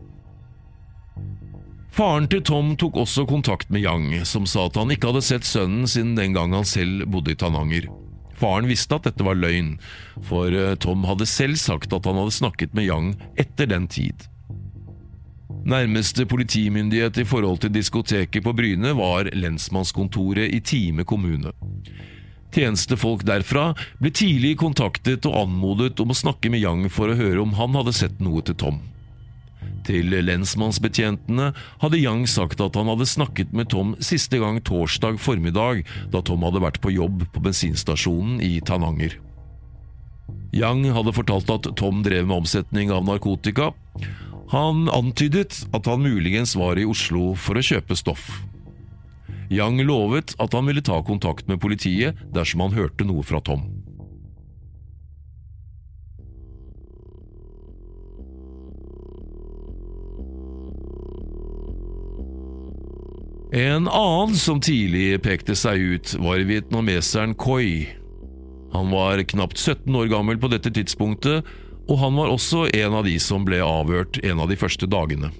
Faren 1.91 2.29
til 2.31 2.39
Tom 2.47 2.71
tok 2.79 3.01
også 3.03 3.25
kontakt 3.27 3.69
med 3.69 3.83
Yang, 3.83 4.23
som 4.25 4.47
sa 4.47 4.69
at 4.69 4.77
han 4.79 4.93
ikke 4.93 5.11
hadde 5.11 5.25
sett 5.27 5.47
sønnen 5.47 5.89
siden 5.91 6.15
den 6.15 6.37
gang 6.37 6.55
han 6.55 6.67
selv 6.67 7.03
bodde 7.11 7.33
i 7.33 7.37
Tananger. 7.37 7.89
Faren 8.39 8.69
visste 8.69 8.95
at 8.95 9.05
dette 9.05 9.25
var 9.27 9.37
løgn, 9.37 9.75
for 10.25 10.55
eh, 10.55 10.77
Tom 10.81 11.03
hadde 11.05 11.27
selv 11.29 11.59
sagt 11.61 11.91
at 11.93 12.07
han 12.07 12.17
hadde 12.17 12.33
snakket 12.33 12.73
med 12.77 12.87
Yang 12.87 13.11
etter 13.43 13.69
den 13.69 13.89
tid. 13.91 14.30
Nærmeste 15.61 16.25
politimyndighet 16.25 17.19
i 17.21 17.25
forhold 17.27 17.59
til 17.61 17.73
diskoteket 17.73 18.41
på 18.41 18.53
Bryne 18.57 18.95
var 18.97 19.29
lensmannskontoret 19.37 20.49
i 20.49 20.59
Time 20.65 21.05
kommune. 21.05 21.51
Tjenestefolk 22.51 23.21
derfra 23.27 23.69
ble 24.01 24.11
tidlig 24.11 24.55
kontaktet 24.59 25.27
og 25.29 25.37
anmodet 25.45 26.01
om 26.01 26.11
å 26.11 26.17
snakke 26.17 26.49
med 26.51 26.63
Yang 26.63 26.89
for 26.91 27.11
å 27.11 27.17
høre 27.19 27.43
om 27.43 27.53
han 27.59 27.77
hadde 27.77 27.93
sett 27.95 28.17
noe 28.23 28.41
til 28.43 28.57
Tom. 28.57 28.81
Til 29.85 30.09
lensmannsbetjentene 30.25 31.51
hadde 31.81 32.01
Yang 32.01 32.25
sagt 32.33 32.61
at 32.65 32.75
han 32.77 32.89
hadde 32.89 33.07
snakket 33.09 33.53
med 33.53 33.69
Tom 33.71 33.93
siste 34.01 34.41
gang 34.41 34.59
torsdag 34.65 35.21
formiddag, 35.21 35.85
da 36.09 36.23
Tom 36.25 36.41
hadde 36.47 36.63
vært 36.65 36.81
på 36.81 36.93
jobb 36.93 37.27
på 37.31 37.43
bensinstasjonen 37.45 38.41
i 38.45 38.57
Tananger. 38.65 39.19
Yang 40.51 40.89
hadde 40.97 41.15
fortalt 41.15 41.53
at 41.53 41.69
Tom 41.79 42.01
drev 42.03 42.25
med 42.27 42.41
omsetning 42.41 42.91
av 42.91 43.05
narkotika, 43.07 43.71
han 44.51 44.89
antydet 44.91 45.61
at 45.71 45.87
han 45.87 46.01
muligens 46.03 46.57
var 46.59 46.79
i 46.79 46.83
Oslo 46.83 47.31
for 47.39 47.55
å 47.55 47.63
kjøpe 47.63 47.95
stoff. 47.95 48.25
Yang 49.51 49.85
lovet 49.87 50.33
at 50.43 50.51
han 50.55 50.67
ville 50.67 50.83
ta 50.83 50.97
kontakt 51.07 51.47
med 51.47 51.61
politiet 51.63 52.19
dersom 52.35 52.65
han 52.65 52.75
hørte 52.75 53.07
noe 53.07 53.23
fra 53.23 53.39
Tom. 53.43 53.63
En 63.55 63.87
annen 63.87 64.35
som 64.39 64.59
tidlig 64.63 65.19
pekte 65.23 65.55
seg 65.59 65.79
ut, 65.95 66.13
var 66.23 66.43
vietnameseren 66.47 67.35
Koi. 67.39 67.87
Han 68.71 68.91
var 68.91 69.19
knapt 69.27 69.59
17 69.59 69.91
år 69.95 70.11
gammel 70.11 70.39
på 70.39 70.51
dette 70.51 70.71
tidspunktet 70.71 71.47
og 71.89 71.97
han 71.99 72.17
var 72.17 72.31
også 72.31 72.67
en 72.77 72.97
av 72.99 73.07
de 73.07 73.17
som 73.21 73.45
ble 73.47 73.61
avhørt 73.65 74.19
en 74.23 74.43
av 74.43 74.51
de 74.51 74.57
første 74.59 74.89
dagene. 74.89 75.31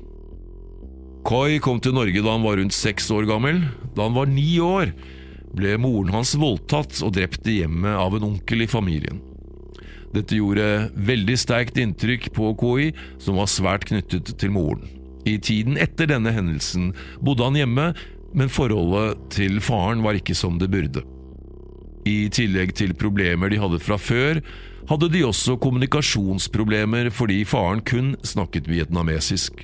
Koi 1.28 1.60
kom 1.62 1.80
til 1.80 1.94
Norge 1.94 2.24
da 2.24 2.34
han 2.34 2.46
var 2.46 2.58
rundt 2.58 2.74
seks 2.74 3.12
år 3.14 3.28
gammel. 3.30 3.62
Da 3.94 4.08
han 4.08 4.16
var 4.18 4.30
ni 4.30 4.56
år, 4.64 4.94
ble 5.54 5.76
moren 5.82 6.16
hans 6.16 6.34
voldtatt 6.40 6.98
og 7.06 7.14
drept 7.18 7.46
i 7.52 7.60
hjemmet 7.62 7.94
av 7.94 8.16
en 8.18 8.32
onkel 8.32 8.66
i 8.66 8.72
familien. 8.72 9.22
Dette 10.12 10.36
gjorde 10.36 10.90
veldig 10.98 11.38
sterkt 11.40 11.78
inntrykk 11.80 12.32
på 12.36 12.52
Koi, 12.60 12.90
som 13.22 13.38
var 13.40 13.52
svært 13.52 13.88
knyttet 13.92 14.34
til 14.42 14.52
moren. 14.52 14.90
I 15.30 15.38
tiden 15.38 15.78
etter 15.80 16.10
denne 16.10 16.34
hendelsen 16.34 16.90
bodde 17.22 17.46
han 17.46 17.60
hjemme, 17.60 17.92
men 18.34 18.52
forholdet 18.52 19.22
til 19.36 19.60
faren 19.64 20.02
var 20.04 20.18
ikke 20.18 20.36
som 20.36 20.58
det 20.60 20.72
burde. 20.74 21.06
I 22.08 22.32
tillegg 22.34 22.74
til 22.80 22.96
problemer 22.98 23.52
de 23.52 23.60
hadde 23.62 23.80
fra 23.84 24.00
før, 24.02 24.42
hadde 24.92 25.08
de 25.14 25.22
også 25.24 25.56
kommunikasjonsproblemer 25.62 27.12
fordi 27.16 27.42
faren 27.48 27.80
kun 27.88 28.16
snakket 28.28 28.68
vietnamesisk. 28.68 29.64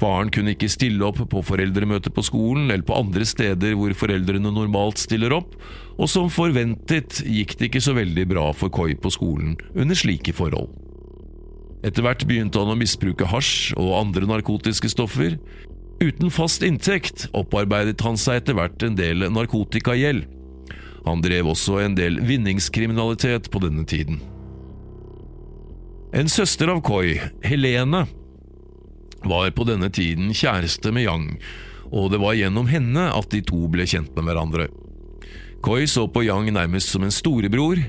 Faren 0.00 0.32
kunne 0.34 0.56
ikke 0.56 0.70
stille 0.72 1.04
opp 1.06 1.20
på 1.30 1.42
foreldremøter 1.46 2.10
på 2.14 2.24
skolen 2.26 2.70
eller 2.70 2.82
på 2.86 2.96
andre 2.96 3.26
steder 3.28 3.76
hvor 3.78 3.92
foreldrene 3.94 4.50
normalt 4.50 4.98
stiller 4.98 5.34
opp, 5.36 5.52
og 5.94 6.08
som 6.10 6.32
forventet 6.32 7.20
gikk 7.22 7.54
det 7.58 7.68
ikke 7.68 7.84
så 7.84 7.94
veldig 7.94 8.24
bra 8.32 8.48
for 8.56 8.72
Koi 8.72 8.96
på 8.98 9.12
skolen 9.14 9.54
under 9.76 9.98
slike 9.98 10.34
forhold. 10.34 10.72
Etter 11.86 12.06
hvert 12.06 12.24
begynte 12.26 12.62
han 12.62 12.72
å 12.72 12.78
misbruke 12.78 13.26
hasj 13.30 13.76
og 13.76 13.94
andre 13.98 14.26
narkotiske 14.30 14.90
stoffer. 14.90 15.36
Uten 16.02 16.30
fast 16.34 16.64
inntekt 16.66 17.28
opparbeidet 17.36 18.02
han 18.06 18.18
seg 18.18 18.40
etter 18.40 18.58
hvert 18.58 18.82
en 18.86 18.98
del 18.98 19.26
narkotikagjeld. 19.30 20.26
Han 21.06 21.22
drev 21.24 21.50
også 21.50 21.80
en 21.82 21.96
del 21.98 22.20
vinningskriminalitet 22.22 23.50
på 23.50 23.62
denne 23.64 23.84
tiden. 23.88 24.20
En 26.12 26.28
søster 26.28 26.68
av 26.68 26.82
Koi, 26.84 27.16
Helene, 27.42 28.04
var 29.24 29.50
på 29.56 29.64
denne 29.64 29.88
tiden 29.94 30.32
kjæreste 30.36 30.92
med 30.92 31.06
Yang, 31.06 31.26
og 31.92 32.10
det 32.12 32.20
var 32.22 32.36
gjennom 32.36 32.68
henne 32.68 33.08
at 33.14 33.30
de 33.32 33.40
to 33.46 33.64
ble 33.72 33.86
kjent 33.88 34.12
med 34.16 34.28
hverandre. 34.28 34.68
Koi 35.62 35.86
så 35.86 36.08
på 36.10 36.24
Yang 36.26 36.52
nærmest 36.56 36.90
som 36.92 37.04
en 37.06 37.14
storebror. 37.14 37.80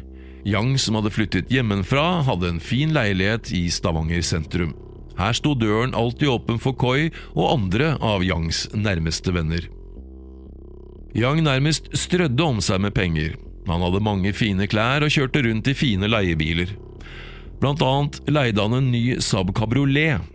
Yang, 0.45 0.77
som 0.79 0.99
hadde 0.99 1.13
flyttet 1.13 1.51
hjemmefra, 1.51 2.23
hadde 2.27 2.51
en 2.51 2.63
fin 2.63 2.93
leilighet 2.93 3.51
i 3.55 3.65
Stavanger 3.71 4.21
sentrum. 4.25 4.73
Her 5.17 5.33
sto 5.37 5.53
døren 5.57 5.93
alltid 5.97 6.31
åpen 6.31 6.59
for 6.61 6.77
Koi 6.77 7.11
og 7.33 7.51
andre 7.51 7.93
av 8.01 8.25
Yangs 8.25 8.67
nærmeste 8.73 9.33
venner. 9.33 9.67
Yang 11.13 11.43
nærmest 11.45 11.91
strødde 11.93 12.41
om 12.43 12.61
seg 12.63 12.81
med 12.81 12.95
penger. 12.97 13.35
Han 13.69 13.83
hadde 13.85 14.01
mange 14.03 14.33
fine 14.33 14.65
klær 14.67 15.05
og 15.05 15.13
kjørte 15.13 15.43
rundt 15.45 15.69
i 15.69 15.75
fine 15.77 16.09
leiebiler. 16.09 16.73
Blant 17.61 17.83
annet 17.85 18.17
leide 18.33 18.63
han 18.63 18.75
en 18.79 18.89
ny 18.91 19.19
Saab 19.23 19.53
kabriolet. 19.55 20.25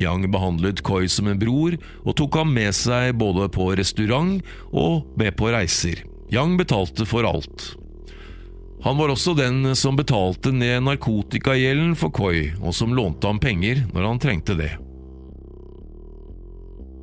Yang 0.00 0.30
behandlet 0.32 0.80
Koi 0.86 1.10
som 1.12 1.28
en 1.28 1.40
bror 1.40 1.74
og 2.06 2.14
tok 2.16 2.38
ham 2.40 2.54
med 2.56 2.72
seg 2.76 3.18
både 3.20 3.50
på 3.52 3.68
restaurant 3.76 4.38
og 4.70 5.10
med 5.20 5.34
på 5.36 5.50
reiser. 5.52 6.06
Yang 6.32 6.56
betalte 6.62 7.04
for 7.04 7.26
alt. 7.28 7.72
Han 8.86 8.96
var 8.96 9.12
også 9.12 9.34
den 9.36 9.74
som 9.76 9.98
betalte 9.98 10.54
ned 10.56 10.86
narkotikagjelden 10.86 11.92
for 12.00 12.14
Koi, 12.16 12.54
og 12.62 12.72
som 12.72 12.94
lånte 12.96 13.28
ham 13.28 13.42
penger 13.42 13.82
når 13.90 14.06
han 14.06 14.22
trengte 14.22 14.56
det. 14.56 14.70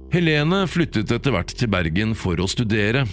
Helene 0.08 0.62
flyttet 0.72 1.12
etter 1.12 1.34
hvert 1.36 1.50
til 1.52 1.68
Bergen 1.68 2.14
for 2.16 2.40
å 2.40 2.48
studere. 2.48 3.04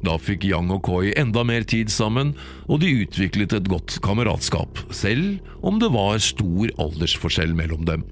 Da 0.00 0.14
fikk 0.16 0.46
Yang 0.48 0.70
og 0.78 0.86
Koi 0.86 1.10
enda 1.20 1.42
mer 1.44 1.66
tid 1.68 1.92
sammen, 1.92 2.32
og 2.64 2.80
de 2.80 2.94
utviklet 3.02 3.52
et 3.52 3.68
godt 3.68 3.98
kameratskap, 4.04 4.80
selv 4.88 5.42
om 5.60 5.76
det 5.82 5.90
var 5.92 6.16
stor 6.24 6.72
aldersforskjell 6.80 7.52
mellom 7.58 7.84
dem. 7.88 8.06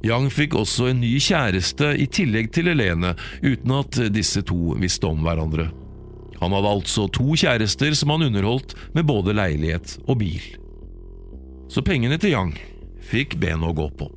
Yang 0.00 0.30
fikk 0.32 0.56
også 0.56 0.88
en 0.88 1.02
ny 1.02 1.18
kjæreste 1.20 1.90
i 2.00 2.06
tillegg 2.08 2.48
til 2.56 2.72
Helene, 2.72 3.12
uten 3.44 3.74
at 3.76 4.00
disse 4.14 4.40
to 4.48 4.72
visste 4.80 5.10
om 5.10 5.20
hverandre. 5.26 5.68
Han 6.40 6.56
hadde 6.56 6.72
altså 6.72 7.04
to 7.12 7.36
kjærester 7.36 7.92
som 7.92 8.14
han 8.14 8.24
underholdt 8.30 8.72
med 8.96 9.04
både 9.10 9.36
leilighet 9.36 9.98
og 10.06 10.22
bil. 10.22 10.40
Så 11.68 11.84
pengene 11.84 12.16
til 12.16 12.32
Yang 12.32 12.56
fikk 13.10 13.36
ben 13.42 13.60
å 13.60 13.76
gå 13.76 13.90
på. 14.00 14.08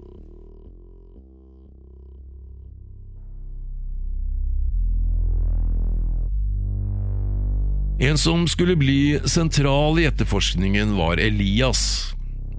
En 7.99 8.17
som 8.17 8.47
skulle 8.47 8.75
bli 8.75 9.19
sentral 9.25 9.99
i 9.99 10.05
etterforskningen, 10.05 10.95
var 10.95 11.17
Elias. 11.17 12.13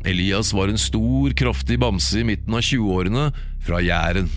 Elias 0.05 0.53
var 0.53 0.69
en 0.69 0.79
stor, 0.79 1.31
kraftig 1.31 1.79
bamse 1.81 2.21
i 2.21 2.25
midten 2.25 2.55
av 2.55 2.61
20-årene 2.61 3.33
fra 3.67 3.81
Jæren. 3.83 4.29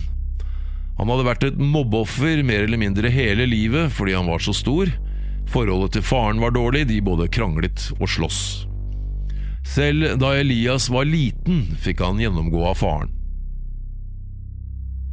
Han 0.98 1.12
hadde 1.12 1.26
vært 1.28 1.44
et 1.46 1.60
mobbeoffer 1.60 2.42
mer 2.42 2.66
eller 2.66 2.80
mindre 2.80 3.12
hele 3.14 3.46
livet 3.46 3.92
fordi 3.94 4.16
han 4.18 4.26
var 4.26 4.42
så 4.42 4.56
stor. 4.56 4.90
Forholdet 5.48 5.94
til 5.94 6.04
faren 6.04 6.42
var 6.42 6.56
dårlig, 6.56 6.88
de 6.90 6.98
både 7.04 7.28
kranglet 7.30 7.92
og 8.00 8.08
sloss. 8.10 8.40
Selv 9.68 10.16
da 10.18 10.34
Elias 10.40 10.88
var 10.90 11.06
liten, 11.06 11.62
fikk 11.78 12.02
han 12.02 12.18
gjennomgå 12.20 12.64
av 12.72 12.80
faren. 12.82 13.17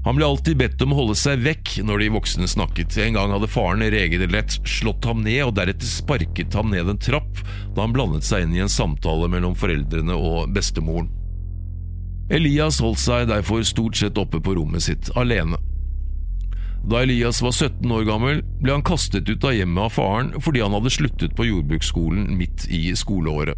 Han 0.06 0.20
ble 0.20 0.26
alltid 0.26 0.60
bedt 0.60 0.82
om 0.86 0.92
å 0.94 1.00
holde 1.00 1.16
seg 1.18 1.42
vekk 1.42 1.80
når 1.88 2.04
de 2.04 2.08
voksne 2.14 2.48
snakket. 2.50 2.94
En 3.02 3.16
gang 3.18 3.32
hadde 3.34 3.50
faren 3.50 3.82
regelrett 3.90 4.60
slått 4.70 5.06
ham 5.10 5.24
ned 5.26 5.42
og 5.48 5.56
deretter 5.58 5.90
sparket 5.90 6.54
ham 6.54 6.70
ned 6.70 6.92
en 6.92 7.02
trapp 7.02 7.42
da 7.74 7.82
han 7.82 7.96
blandet 7.96 8.28
seg 8.28 8.46
inn 8.46 8.54
i 8.54 8.62
en 8.62 8.70
samtale 8.70 9.26
mellom 9.34 9.58
foreldrene 9.58 10.14
og 10.14 10.54
bestemoren. 10.54 11.10
Elias 12.30 12.78
holdt 12.82 13.02
seg 13.02 13.32
derfor 13.32 13.66
stort 13.66 13.98
sett 13.98 14.22
oppe 14.22 14.38
på 14.42 14.54
rommet 14.58 14.86
sitt 14.86 15.10
alene. 15.18 15.58
Da 16.86 17.02
Elias 17.02 17.42
var 17.42 17.54
17 17.54 17.90
år 17.90 18.06
gammel, 18.06 18.44
ble 18.62 18.76
han 18.76 18.86
kastet 18.86 19.26
ut 19.30 19.46
av 19.46 19.58
hjemmet 19.58 19.88
av 19.88 19.94
faren 19.94 20.32
fordi 20.38 20.62
han 20.62 20.78
hadde 20.78 20.94
sluttet 20.94 21.34
på 21.38 21.50
jordbruksskolen 21.50 22.30
midt 22.38 22.68
i 22.70 22.92
skoleåret. 22.98 23.58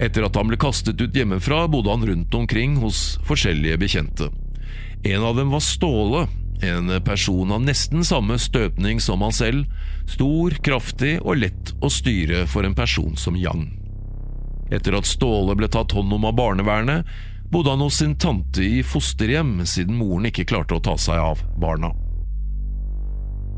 Etter 0.00 0.24
at 0.24 0.36
han 0.36 0.48
ble 0.48 0.56
kastet 0.60 1.00
ut 1.00 1.16
hjemmefra, 1.16 1.66
bodde 1.72 1.92
han 1.92 2.08
rundt 2.08 2.40
omkring 2.40 2.80
hos 2.80 3.18
forskjellige 3.28 3.80
bekjente. 3.84 4.32
En 5.06 5.22
av 5.22 5.36
dem 5.36 5.50
var 5.50 5.60
Ståle, 5.60 6.26
en 6.62 7.02
person 7.04 7.52
av 7.52 7.60
nesten 7.62 8.04
samme 8.04 8.38
støpning 8.38 9.00
som 9.00 9.20
han 9.22 9.32
selv, 9.32 9.68
stor, 10.10 10.50
kraftig 10.50 11.20
og 11.22 11.38
lett 11.44 11.70
å 11.78 11.90
styre 11.92 12.42
for 12.50 12.66
en 12.66 12.74
person 12.74 13.14
som 13.14 13.38
Yang. 13.38 13.68
Etter 14.74 14.96
at 14.98 15.06
Ståle 15.06 15.54
ble 15.54 15.68
tatt 15.70 15.94
hånd 15.94 16.10
om 16.10 16.26
av 16.26 16.34
barnevernet, 16.34 17.06
bodde 17.52 17.70
han 17.70 17.86
hos 17.86 18.00
sin 18.02 18.16
tante 18.18 18.66
i 18.66 18.82
fosterhjem 18.82 19.60
siden 19.62 19.94
moren 19.94 20.26
ikke 20.26 20.48
klarte 20.50 20.74
å 20.74 20.82
ta 20.82 20.96
seg 20.98 21.22
av 21.22 21.46
barna. 21.54 21.92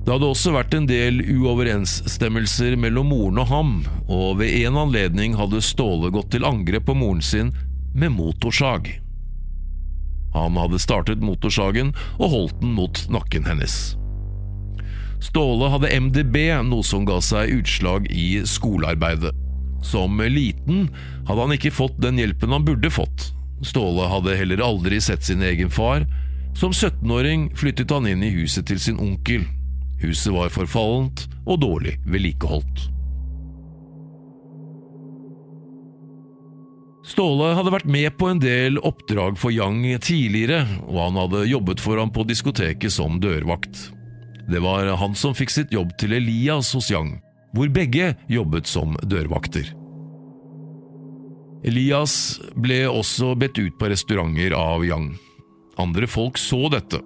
Det 0.04 0.12
hadde 0.12 0.28
også 0.28 0.52
vært 0.52 0.76
en 0.76 0.84
del 0.88 1.24
uoverensstemmelser 1.24 2.76
mellom 2.76 3.08
moren 3.08 3.40
og 3.40 3.48
ham, 3.48 3.74
og 4.04 4.42
ved 4.44 4.52
en 4.66 4.76
anledning 4.84 5.40
hadde 5.40 5.64
Ståle 5.64 6.12
gått 6.12 6.34
til 6.36 6.44
angrep 6.44 6.90
på 6.92 7.00
moren 7.06 7.24
sin 7.24 7.56
med 7.96 8.12
motorsag. 8.20 8.98
Han 10.38 10.58
hadde 10.60 10.80
startet 10.82 11.24
motorsagen 11.24 11.94
og 12.18 12.30
holdt 12.34 12.60
den 12.62 12.76
mot 12.78 13.04
nakken 13.12 13.48
hennes. 13.48 13.96
Ståle 15.24 15.70
hadde 15.72 15.90
MDB, 15.98 16.36
noe 16.68 16.86
som 16.86 17.06
ga 17.08 17.18
seg 17.24 17.50
utslag 17.58 18.06
i 18.14 18.44
skolearbeidet. 18.46 19.34
Som 19.82 20.18
liten 20.22 20.88
hadde 21.26 21.42
han 21.42 21.54
ikke 21.54 21.74
fått 21.74 21.98
den 22.02 22.18
hjelpen 22.18 22.54
han 22.54 22.66
burde 22.66 22.90
fått. 22.90 23.32
Ståle 23.66 24.06
hadde 24.10 24.36
heller 24.38 24.62
aldri 24.62 25.00
sett 25.02 25.26
sin 25.26 25.42
egen 25.42 25.70
far. 25.70 26.06
Som 26.58 26.72
17-åring 26.74 27.50
flyttet 27.58 27.90
han 27.94 28.06
inn 28.10 28.22
i 28.22 28.34
huset 28.34 28.66
til 28.70 28.80
sin 28.82 28.98
onkel. 29.02 29.46
Huset 30.02 30.32
var 30.34 30.54
forfallent 30.54 31.26
og 31.46 31.60
dårlig 31.62 31.98
vedlikeholdt. 32.06 32.97
Ståle 37.08 37.54
hadde 37.56 37.72
vært 37.72 37.88
med 37.88 38.10
på 38.20 38.28
en 38.28 38.40
del 38.42 38.76
oppdrag 38.84 39.38
for 39.40 39.54
Yang 39.54 40.02
tidligere, 40.04 40.60
og 40.90 40.98
han 41.06 41.16
hadde 41.22 41.46
jobbet 41.48 41.80
for 41.80 41.96
ham 41.96 42.12
på 42.12 42.26
diskoteket 42.28 42.92
som 42.92 43.16
dørvakt. 43.22 43.86
Det 44.48 44.60
var 44.60 44.90
han 45.00 45.16
som 45.16 45.36
fikk 45.36 45.52
sitt 45.52 45.72
jobb 45.72 45.94
til 46.00 46.12
Elias 46.18 46.74
hos 46.76 46.90
Yang, 46.92 47.16
hvor 47.56 47.70
begge 47.72 48.12
jobbet 48.28 48.68
som 48.68 48.92
dørvakter. 49.08 49.70
Elias 51.64 52.38
ble 52.54 52.84
også 52.90 53.32
bedt 53.40 53.56
ut 53.58 53.80
på 53.80 53.88
restauranter 53.88 54.52
av 54.56 54.84
Yang. 54.84 55.14
Andre 55.80 56.06
folk 56.10 56.36
så 56.38 56.68
dette. 56.72 57.00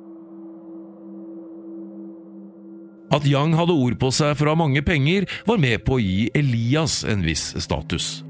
At 3.13 3.27
Yang 3.29 3.55
hadde 3.61 3.79
ord 3.87 3.97
på 4.03 4.11
seg 4.11 4.35
for 4.35 4.49
å 4.49 4.57
ha 4.57 4.63
mange 4.65 4.83
penger, 4.83 5.31
var 5.47 5.63
med 5.63 5.87
på 5.87 5.99
å 6.01 6.03
gi 6.03 6.27
Elias 6.35 7.03
en 7.07 7.23
viss 7.23 7.53
status. 7.63 8.23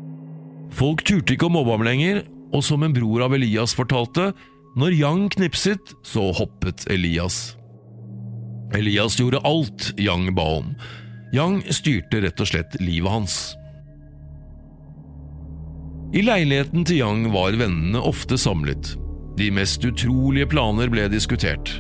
Folk 0.73 1.05
turte 1.05 1.37
ikke 1.37 1.49
å 1.51 1.53
mobbe 1.53 1.75
ham 1.75 1.85
lenger, 1.87 2.23
og 2.53 2.65
som 2.65 2.85
en 2.85 2.95
bror 2.95 3.25
av 3.27 3.35
Elias 3.37 3.75
fortalte, 3.77 4.31
når 4.77 4.97
Yang 4.97 5.25
knipset, 5.37 5.93
så 6.05 6.31
hoppet 6.33 6.87
Elias. 6.93 7.57
Elias 8.77 9.19
gjorde 9.21 9.43
alt 9.45 9.91
Yang 10.01 10.33
ba 10.37 10.47
om. 10.63 10.71
Yang 11.33 11.67
styrte 11.77 12.23
rett 12.25 12.41
og 12.41 12.49
slett 12.49 12.79
livet 12.81 13.13
hans. 13.13 13.37
I 16.13 16.25
leiligheten 16.25 16.85
til 16.89 17.01
Yang 17.01 17.31
var 17.33 17.57
vennene 17.57 18.01
ofte 18.01 18.37
samlet. 18.41 18.95
De 19.41 19.49
mest 19.53 19.85
utrolige 19.85 20.51
planer 20.53 20.93
ble 20.93 21.07
diskutert. 21.13 21.79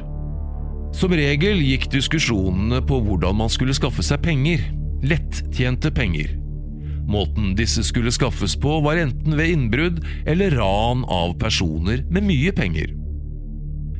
Som 0.96 1.12
regel 1.16 1.60
gikk 1.64 1.88
diskusjonene 1.92 2.80
på 2.84 3.00
hvordan 3.04 3.40
man 3.40 3.52
skulle 3.52 3.76
skaffe 3.76 4.04
seg 4.04 4.20
penger. 4.24 4.64
Lettjente 5.04 5.92
penger. 5.92 6.41
Måten 7.08 7.54
disse 7.58 7.84
skulle 7.84 8.12
skaffes 8.14 8.54
på, 8.60 8.78
var 8.84 9.00
enten 9.02 9.36
ved 9.36 9.54
innbrudd 9.54 10.02
eller 10.26 10.54
ran 10.56 11.04
av 11.10 11.34
personer 11.40 12.04
med 12.10 12.26
mye 12.28 12.52
penger. 12.56 12.92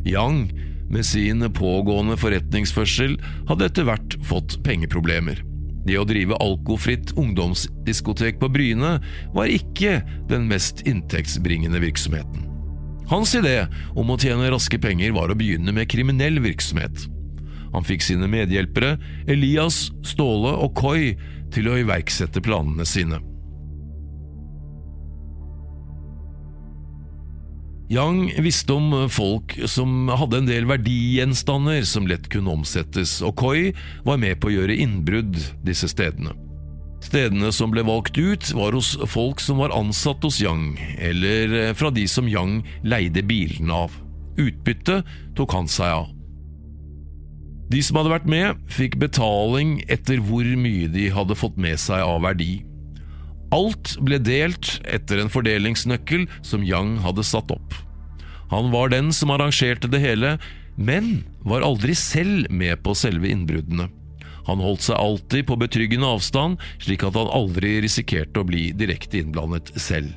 Yang, 0.07 0.53
med 0.93 1.07
sin 1.07 1.43
pågående 1.55 2.19
forretningsførsel, 2.21 3.17
hadde 3.49 3.69
etter 3.69 3.89
hvert 3.89 4.19
fått 4.27 4.59
pengeproblemer. 4.67 5.43
Det 5.87 5.99
å 5.99 6.07
drive 6.07 6.39
alkofritt 6.39 7.11
ungdomsdiskotek 7.19 8.39
på 8.39 8.51
Bryne 8.55 8.95
var 9.35 9.51
ikke 9.51 9.99
den 10.31 10.47
mest 10.51 10.85
inntektsbringende 10.87 11.83
virksomheten. 11.83 12.47
Hans 13.11 13.35
idé 13.35 13.67
om 13.99 14.13
å 14.13 14.19
tjene 14.21 14.51
raske 14.53 14.79
penger 14.81 15.13
var 15.17 15.33
å 15.33 15.37
begynne 15.37 15.75
med 15.75 15.91
kriminell 15.91 16.39
virksomhet. 16.45 17.09
Han 17.73 17.87
fikk 17.89 18.05
sine 18.05 18.29
medhjelpere, 18.31 18.95
Elias, 19.33 19.89
Ståle 20.07 20.53
og 20.63 20.77
Koi, 20.79 21.17
til 21.53 21.69
å 21.71 21.79
iverksette 21.83 22.43
planene 22.45 22.87
sine. 22.89 23.21
Yang 27.93 28.31
visste 28.41 28.73
om 28.73 28.95
folk 29.13 29.53
som 29.69 30.09
hadde 30.09 30.39
en 30.41 30.47
del 30.49 30.65
verdigjenstander 30.71 31.83
som 31.85 32.07
lett 32.09 32.31
kunne 32.33 32.55
omsettes, 32.55 33.19
og 33.21 33.37
Koi 33.37 33.75
var 34.07 34.21
med 34.23 34.41
på 34.41 34.49
å 34.49 34.55
gjøre 34.55 34.79
innbrudd 34.81 35.37
disse 35.67 35.91
stedene. 35.93 36.33
Stedene 37.03 37.51
som 37.53 37.73
ble 37.75 37.83
valgt 37.85 38.17
ut, 38.17 38.47
var 38.57 38.73
hos 38.79 38.95
folk 39.11 39.43
som 39.43 39.61
var 39.61 39.75
ansatt 39.77 40.23
hos 40.25 40.39
Yang, 40.41 40.79
eller 41.03 41.75
fra 41.77 41.91
de 41.93 42.07
som 42.09 42.31
Yang 42.31 42.63
leide 42.87 43.27
bilene 43.29 43.85
av. 43.85 43.97
Utbyttet 44.41 45.09
tok 45.37 45.53
han 45.59 45.69
seg 45.69 45.99
av. 45.99 46.12
De 47.73 47.81
som 47.81 47.97
hadde 47.97 48.13
vært 48.13 48.29
med, 48.29 48.59
fikk 48.69 48.99
betaling 49.01 49.79
etter 49.93 50.21
hvor 50.21 50.45
mye 50.45 50.91
de 50.93 51.07
hadde 51.15 51.39
fått 51.39 51.57
med 51.57 51.81
seg 51.81 52.05
av 52.05 52.21
verdi. 52.27 52.61
Alt 53.53 53.95
ble 54.05 54.19
delt 54.21 54.75
etter 54.89 55.23
en 55.23 55.33
fordelingsnøkkel 55.33 56.27
som 56.45 56.65
Yang 56.65 56.99
hadde 57.05 57.25
satt 57.25 57.53
opp. 57.53 57.77
Han 58.53 58.69
var 58.75 58.93
den 58.93 59.09
som 59.17 59.33
arrangerte 59.33 59.89
det 59.89 60.03
hele, 60.05 60.37
men 60.77 61.23
var 61.49 61.65
aldri 61.65 61.97
selv 61.97 62.53
med 62.53 62.81
på 62.85 62.93
selve 62.97 63.33
innbruddene. 63.33 63.89
Han 64.49 64.61
holdt 64.61 64.89
seg 64.89 64.99
alltid 64.99 65.47
på 65.49 65.57
betryggende 65.61 66.09
avstand, 66.13 66.61
slik 66.83 67.05
at 67.07 67.17
han 67.17 67.31
aldri 67.33 67.79
risikerte 67.85 68.43
å 68.43 68.49
bli 68.49 68.71
direkte 68.77 69.23
innblandet 69.23 69.73
selv. 69.81 70.13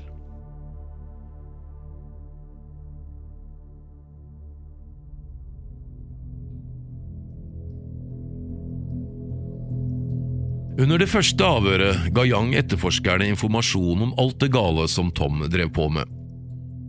Under 10.75 10.99
det 10.99 11.07
første 11.07 11.39
avhøret 11.39 12.09
ga 12.11 12.25
Yang 12.27 12.57
etterforskerne 12.59 13.29
informasjon 13.31 14.01
om 14.09 14.15
alt 14.19 14.41
det 14.43 14.49
gale 14.51 14.89
som 14.91 15.07
Tom 15.15 15.45
drev 15.47 15.69
på 15.71 15.87
med. 15.87 16.09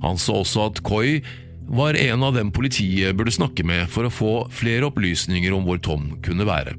Han 0.02 0.18
så 0.18 0.40
også 0.40 0.64
at 0.72 0.80
Koi 0.86 1.20
var 1.70 1.98
en 1.98 2.24
av 2.26 2.34
dem 2.34 2.50
politiet 2.54 3.14
burde 3.14 3.34
snakke 3.34 3.62
med 3.66 3.86
for 3.90 4.06
å 4.06 4.10
få 4.10 4.32
flere 4.50 4.88
opplysninger 4.90 5.54
om 5.54 5.62
hvor 5.66 5.78
Tom 5.82 6.16
kunne 6.26 6.46
være. 6.48 6.74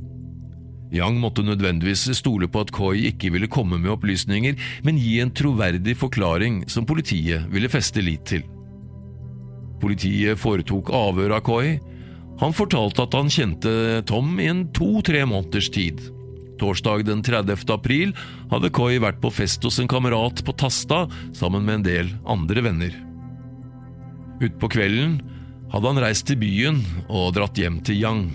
Yang 0.92 1.22
måtte 1.24 1.44
nødvendigvis 1.48 2.10
stole 2.20 2.48
på 2.52 2.66
at 2.66 2.74
Koi 2.76 3.08
ikke 3.10 3.32
ville 3.32 3.48
komme 3.52 3.80
med 3.80 3.94
opplysninger, 3.96 4.60
men 4.84 5.00
gi 5.00 5.18
en 5.24 5.32
troverdig 5.32 5.96
forklaring 6.00 6.66
som 6.72 6.88
politiet 6.88 7.48
ville 7.52 7.72
feste 7.72 8.04
lit 8.04 8.28
til. 8.28 8.44
Politiet 9.80 10.40
foretok 10.40 10.92
avhør 10.92 11.38
av 11.40 11.48
Koi. 11.48 11.78
Han 12.44 12.56
fortalte 12.56 13.08
at 13.08 13.16
han 13.16 13.32
kjente 13.32 14.04
Tom 14.12 14.36
i 14.44 14.52
en 14.52 14.68
to–tre 14.76 15.24
måneders 15.28 15.72
tid. 15.72 16.04
Torsdag 16.60 17.06
den 17.08 17.24
30. 17.26 17.64
april 17.74 18.14
hadde 18.52 18.72
Koi 18.74 18.98
vært 19.04 19.22
på 19.24 19.32
fest 19.34 19.64
hos 19.66 19.80
en 19.82 19.90
kamerat 19.92 20.44
på 20.46 20.56
Tasta 20.58 21.06
sammen 21.36 21.66
med 21.68 21.80
en 21.80 21.88
del 21.88 22.12
andre 22.30 22.66
venner. 22.66 22.98
Utpå 24.44 24.70
kvelden 24.76 25.20
hadde 25.72 25.90
han 25.92 26.02
reist 26.02 26.28
til 26.30 26.40
byen 26.42 26.84
og 27.08 27.34
dratt 27.38 27.58
hjem 27.60 27.82
til 27.86 28.02
Yang. 28.02 28.28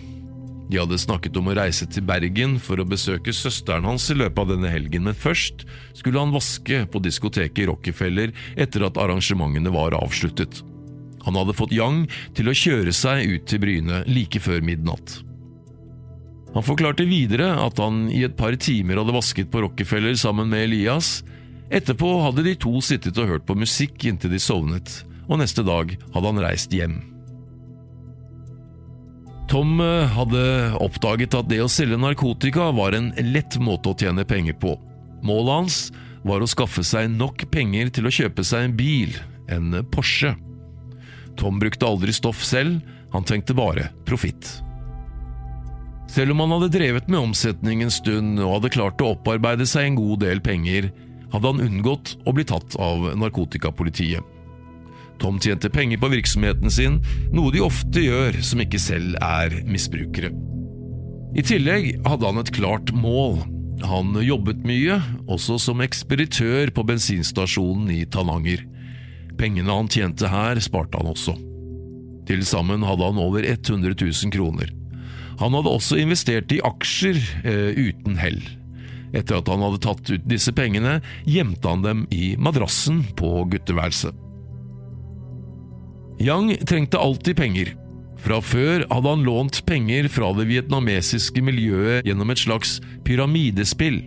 De 0.72 0.78
hadde 0.80 0.98
snakket 1.00 1.36
om 1.36 1.50
å 1.50 1.54
reise 1.56 1.86
til 1.90 2.04
Bergen 2.08 2.56
for 2.62 2.80
å 2.80 2.88
besøke 2.88 3.34
søsteren 3.36 3.84
hans 3.84 4.08
i 4.12 4.16
løpet 4.16 4.40
av 4.40 4.52
denne 4.54 4.70
helgen, 4.72 5.04
men 5.04 5.16
først 5.16 5.66
skulle 5.98 6.22
han 6.22 6.32
vaske 6.32 6.86
på 6.88 7.02
diskoteket 7.04 7.68
Rockefeller 7.68 8.32
etter 8.56 8.86
at 8.86 9.00
arrangementene 9.00 9.74
var 9.74 9.98
avsluttet. 9.98 10.62
Han 11.26 11.36
hadde 11.38 11.54
fått 11.58 11.74
Yang 11.76 12.06
til 12.38 12.48
å 12.50 12.56
kjøre 12.56 12.94
seg 12.96 13.28
ut 13.30 13.44
til 13.50 13.62
Bryne 13.62 14.02
like 14.08 14.40
før 14.42 14.64
midnatt. 14.64 15.20
Han 16.52 16.64
forklarte 16.64 17.06
videre 17.08 17.54
at 17.62 17.78
han 17.80 18.04
i 18.12 18.22
et 18.26 18.36
par 18.36 18.54
timer 18.60 19.00
hadde 19.00 19.14
vasket 19.14 19.48
på 19.52 19.62
Rockefeller 19.64 20.16
sammen 20.20 20.50
med 20.52 20.66
Elias. 20.66 21.22
Etterpå 21.72 22.10
hadde 22.26 22.44
de 22.44 22.52
to 22.60 22.74
sittet 22.84 23.16
og 23.20 23.30
hørt 23.30 23.46
på 23.48 23.56
musikk 23.56 24.04
inntil 24.04 24.34
de 24.34 24.40
sovnet, 24.42 24.98
og 25.30 25.40
neste 25.40 25.64
dag 25.64 25.94
hadde 26.12 26.28
han 26.28 26.42
reist 26.44 26.74
hjem. 26.76 26.98
Tom 29.52 29.80
eh, 29.84 30.08
hadde 30.12 30.42
oppdaget 30.80 31.34
at 31.36 31.48
det 31.50 31.60
å 31.64 31.70
selge 31.72 31.98
narkotika 32.00 32.70
var 32.76 32.96
en 32.96 33.10
lett 33.32 33.58
måte 33.60 33.92
å 33.92 33.96
tjene 33.98 34.24
penger 34.28 34.56
på. 34.60 34.76
Målet 35.24 35.52
hans 35.56 35.78
var 36.24 36.42
å 36.42 36.48
skaffe 36.48 36.84
seg 36.86 37.10
nok 37.12 37.46
penger 37.52 37.90
til 37.92 38.08
å 38.08 38.12
kjøpe 38.12 38.44
seg 38.46 38.68
en 38.68 38.76
bil, 38.78 39.16
en 39.52 39.80
Porsche. 39.92 40.34
Tom 41.40 41.58
brukte 41.60 41.88
aldri 41.88 42.12
stoff 42.16 42.44
selv, 42.44 42.80
han 43.12 43.24
tenkte 43.28 43.56
bare 43.56 43.88
profitt. 44.08 44.60
Selv 46.12 46.34
om 46.34 46.42
han 46.44 46.52
hadde 46.52 46.72
drevet 46.74 47.08
med 47.08 47.22
omsetning 47.22 47.80
en 47.80 47.92
stund 47.92 48.36
og 48.42 48.58
hadde 48.58 48.72
klart 48.74 49.00
å 49.00 49.14
opparbeide 49.14 49.64
seg 49.68 49.88
en 49.88 49.96
god 49.96 50.20
del 50.26 50.42
penger, 50.44 50.90
hadde 51.32 51.48
han 51.48 51.62
unngått 51.64 52.18
å 52.28 52.34
bli 52.36 52.44
tatt 52.44 52.76
av 52.76 53.06
narkotikapolitiet. 53.16 54.20
Tom 55.22 55.38
tjente 55.40 55.70
penger 55.72 56.00
på 56.02 56.10
virksomheten 56.12 56.72
sin, 56.72 56.98
noe 57.32 57.52
de 57.54 57.62
ofte 57.64 58.02
gjør 58.04 58.36
som 58.44 58.60
ikke 58.60 58.80
selv 58.82 59.16
er 59.24 59.54
misbrukere. 59.64 60.32
I 61.32 61.44
tillegg 61.48 62.02
hadde 62.04 62.28
han 62.28 62.42
et 62.42 62.52
klart 62.52 62.92
mål. 62.92 63.40
Han 63.88 64.12
jobbet 64.20 64.60
mye, 64.68 64.98
også 65.32 65.56
som 65.62 65.80
ekspeditør 65.80 66.74
på 66.76 66.84
bensinstasjonen 66.90 67.88
i 67.94 68.02
Tananger. 68.04 68.66
Pengene 69.40 69.78
han 69.78 69.88
tjente 69.88 70.28
her, 70.28 70.60
sparte 70.60 71.00
han 71.00 71.08
også. 71.14 71.38
Til 72.28 72.44
sammen 72.46 72.84
hadde 72.84 73.08
han 73.08 73.22
over 73.22 73.48
100 73.48 73.96
000 73.96 74.34
kroner. 74.34 74.81
Han 75.40 75.54
hadde 75.56 75.72
også 75.72 76.00
investert 76.02 76.52
i 76.52 76.60
aksjer 76.64 77.20
eh, 77.44 77.78
uten 77.78 78.18
hell. 78.20 78.40
Etter 79.12 79.40
at 79.40 79.48
han 79.52 79.62
hadde 79.64 79.82
tatt 79.84 80.10
ut 80.12 80.28
disse 80.28 80.52
pengene, 80.56 80.98
gjemte 81.28 81.68
han 81.68 81.84
dem 81.84 82.04
i 82.12 82.32
madrassen 82.40 83.02
på 83.18 83.44
gutteværelset. 83.52 84.16
Yang 86.22 86.56
trengte 86.68 87.00
alltid 87.00 87.36
penger. 87.36 87.72
Fra 88.22 88.38
før 88.44 88.84
hadde 88.86 89.10
han 89.10 89.24
lånt 89.26 89.64
penger 89.66 90.06
fra 90.12 90.30
det 90.36 90.46
vietnamesiske 90.52 91.42
miljøet 91.42 92.06
gjennom 92.06 92.30
et 92.30 92.42
slags 92.44 92.76
pyramidespill. 93.06 93.98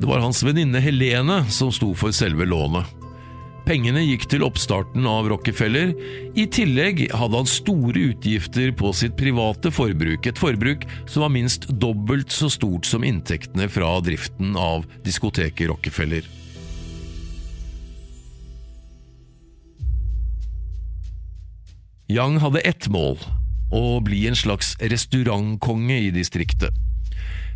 Det 0.00 0.08
var 0.08 0.24
hans 0.24 0.40
venninne 0.42 0.80
Helene 0.82 1.42
som 1.52 1.70
sto 1.74 1.92
for 1.94 2.14
selve 2.16 2.48
lånet. 2.48 3.01
Pengene 3.62 4.00
gikk 4.02 4.24
til 4.26 4.42
oppstarten 4.42 5.04
av 5.06 5.28
Rockefeller. 5.30 5.92
I 6.34 6.48
tillegg 6.50 7.04
hadde 7.14 7.38
han 7.38 7.48
store 7.48 8.08
utgifter 8.10 8.72
på 8.74 8.90
sitt 8.96 9.14
private 9.18 9.70
forbruk, 9.70 10.26
et 10.26 10.40
forbruk 10.40 10.82
som 11.06 11.22
var 11.22 11.30
minst 11.30 11.68
dobbelt 11.70 12.34
så 12.34 12.50
stort 12.50 12.88
som 12.90 13.06
inntektene 13.06 13.68
fra 13.70 13.92
driften 14.02 14.56
av 14.58 14.88
diskoteket 15.06 15.70
Rockefeller. 15.70 16.26
Yang 22.10 22.42
hadde 22.42 22.66
ett 22.66 22.90
mål 22.92 23.22
å 23.72 24.02
bli 24.04 24.26
en 24.28 24.36
slags 24.36 24.74
restaurantkonge 24.82 26.02
i 26.08 26.10
distriktet. 26.12 26.74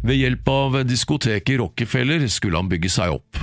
Ved 0.07 0.23
hjelp 0.23 0.49
av 0.49 0.81
diskoteket 0.87 1.59
Rockefeller 1.59 2.29
skulle 2.31 2.63
han 2.63 2.71
bygge 2.71 2.95
seg 2.95 3.19
opp. 3.19 3.43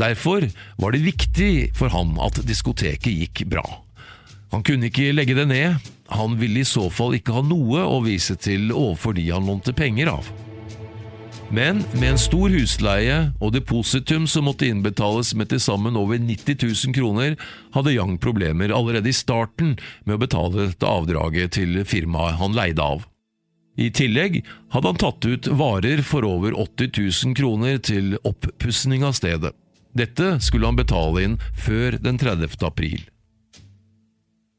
Derfor 0.00 0.48
var 0.80 0.94
det 0.94 1.04
viktig 1.04 1.52
for 1.78 1.92
han 1.94 2.16
at 2.22 2.40
diskoteket 2.46 3.12
gikk 3.12 3.44
bra. 3.52 3.64
Han 4.54 4.62
kunne 4.66 4.90
ikke 4.90 5.12
legge 5.14 5.34
det 5.34 5.48
ned, 5.50 5.92
han 6.14 6.36
ville 6.38 6.62
i 6.62 6.68
så 6.68 6.88
fall 6.92 7.16
ikke 7.16 7.34
ha 7.34 7.42
noe 7.46 7.82
å 7.86 8.00
vise 8.04 8.36
til 8.38 8.70
overfor 8.74 9.16
de 9.16 9.28
han 9.30 9.46
lånte 9.48 9.74
penger 9.74 10.12
av. 10.12 10.28
Men 11.54 11.82
med 11.92 12.14
en 12.14 12.18
stor 12.18 12.50
husleie 12.50 13.16
og 13.38 13.52
depositum 13.54 14.24
som 14.30 14.46
måtte 14.48 14.66
innbetales 14.66 15.34
med 15.38 15.50
til 15.52 15.60
sammen 15.62 15.96
over 15.98 16.18
90 16.18 16.56
000 16.64 16.94
kroner, 16.96 17.36
hadde 17.74 17.94
Yang 17.94 18.18
problemer 18.22 18.74
allerede 18.74 19.10
i 19.10 19.16
starten 19.16 19.74
med 20.04 20.16
å 20.16 20.22
betale 20.24 20.68
dette 20.70 20.88
avdraget 20.88 21.54
til 21.58 21.82
firmaet 21.86 22.40
han 22.40 22.56
leide 22.56 22.82
av. 22.82 23.04
I 23.76 23.90
tillegg 23.90 24.40
hadde 24.70 24.90
han 24.90 25.02
tatt 25.02 25.26
ut 25.26 25.50
varer 25.58 26.02
for 26.06 26.26
over 26.26 26.54
80 26.54 26.94
000 26.94 27.38
kroner 27.38 27.78
til 27.82 28.16
oppussing 28.22 29.04
av 29.06 29.18
stedet. 29.18 29.54
Dette 29.94 30.36
skulle 30.42 30.66
han 30.66 30.78
betale 30.78 31.22
inn 31.22 31.40
før 31.54 31.98
den 32.02 32.18
30. 32.18 32.58
april. 32.66 33.04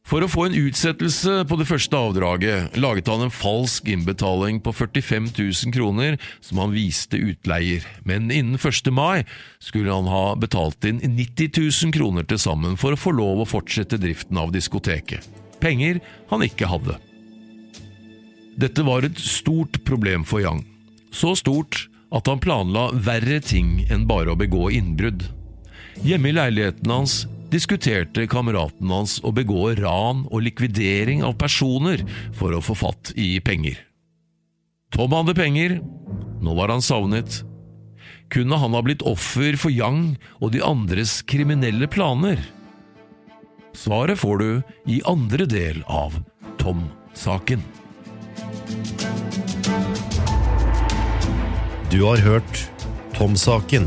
For 0.06 0.22
å 0.22 0.30
få 0.30 0.44
en 0.46 0.58
utsettelse 0.60 1.40
på 1.50 1.58
det 1.58 1.66
første 1.66 1.98
avdraget 1.98 2.76
laget 2.78 3.08
han 3.10 3.24
en 3.26 3.34
falsk 3.34 3.88
innbetaling 3.90 4.60
på 4.62 4.70
45 4.78 5.32
000 5.34 5.74
kroner 5.74 6.20
som 6.46 6.62
han 6.62 6.76
viste 6.76 7.18
utleier, 7.18 7.82
men 8.06 8.30
innen 8.30 8.60
1. 8.60 8.92
mai 8.94 9.26
skulle 9.58 9.90
han 9.90 10.06
ha 10.12 10.36
betalt 10.38 10.86
inn 10.86 11.02
90 11.02 11.58
000 11.58 11.96
kroner 11.98 12.28
til 12.30 12.38
sammen 12.42 12.78
for 12.78 12.94
å 12.94 13.02
få 13.02 13.16
lov 13.18 13.42
å 13.42 13.50
fortsette 13.50 13.98
driften 13.98 14.38
av 14.38 14.54
diskoteket. 14.54 15.26
Penger 15.58 15.98
han 16.30 16.46
ikke 16.46 16.70
hadde. 16.70 17.00
Dette 18.62 18.86
var 18.86 19.04
et 19.04 19.18
stort 19.20 19.82
problem 19.90 20.24
for 20.24 20.46
Yang. 20.46 20.62
Så 21.10 21.34
stort 21.42 21.88
at 22.16 22.30
han 22.32 22.42
planla 22.42 22.90
verre 23.06 23.42
ting 23.44 23.82
enn 23.92 24.06
bare 24.08 24.34
å 24.34 24.40
begå 24.40 24.70
innbrudd. 24.74 25.28
Hjemme 26.04 26.32
i 26.32 26.36
leiligheten 26.36 26.92
hans 26.92 27.24
diskuterte 27.52 28.26
kameraten 28.28 28.90
hans 28.92 29.18
å 29.24 29.32
begå 29.36 29.70
ran 29.80 30.26
og 30.30 30.44
likvidering 30.48 31.24
av 31.24 31.38
personer 31.40 32.04
for 32.36 32.56
å 32.56 32.64
få 32.64 32.76
fatt 32.78 33.14
i 33.16 33.36
penger. 33.44 33.78
Tom 34.96 35.14
hadde 35.16 35.36
penger, 35.36 35.80
nå 36.44 36.56
var 36.56 36.72
han 36.72 36.84
savnet. 36.84 37.42
Kunne 38.32 38.58
han 38.60 38.74
ha 38.76 38.82
blitt 38.84 39.06
offer 39.06 39.58
for 39.60 39.74
Yang 39.74 40.16
og 40.40 40.56
de 40.56 40.64
andres 40.66 41.20
kriminelle 41.28 41.90
planer? 41.92 42.40
Svaret 43.76 44.20
får 44.22 44.40
du 44.40 44.50
i 44.96 45.02
andre 45.06 45.46
del 45.52 45.84
av 45.92 46.16
Tom-saken. 46.62 47.64
Du 51.96 52.02
har 52.04 52.18
hørt 52.18 52.72
Tom-saken, 53.16 53.86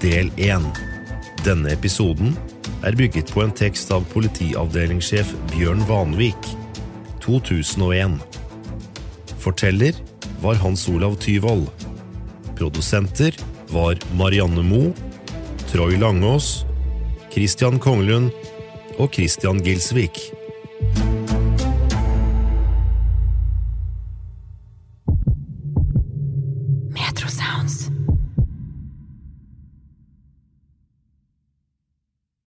del 0.00 0.30
1. 0.42 0.64
Denne 1.44 1.70
episoden 1.70 2.32
er 2.82 2.96
bygget 2.98 3.30
på 3.30 3.44
en 3.44 3.52
tekst 3.54 3.92
av 3.94 4.08
politiavdelingssjef 4.10 5.30
Bjørn 5.52 5.84
Vanvik, 5.86 6.48
2001. 7.22 8.16
Forteller 9.38 9.94
var 10.42 10.58
Hans 10.64 10.88
Olav 10.90 11.14
Tyvold. 11.22 11.68
Produsenter 12.58 13.38
var 13.70 14.02
Marianne 14.18 14.66
Moe, 14.66 14.90
Troy 15.70 15.94
Langås, 15.94 16.64
Christian 17.30 17.78
Konglund 17.78 18.34
og 18.98 19.14
Christian 19.14 19.62
Gilsvik. 19.62 20.37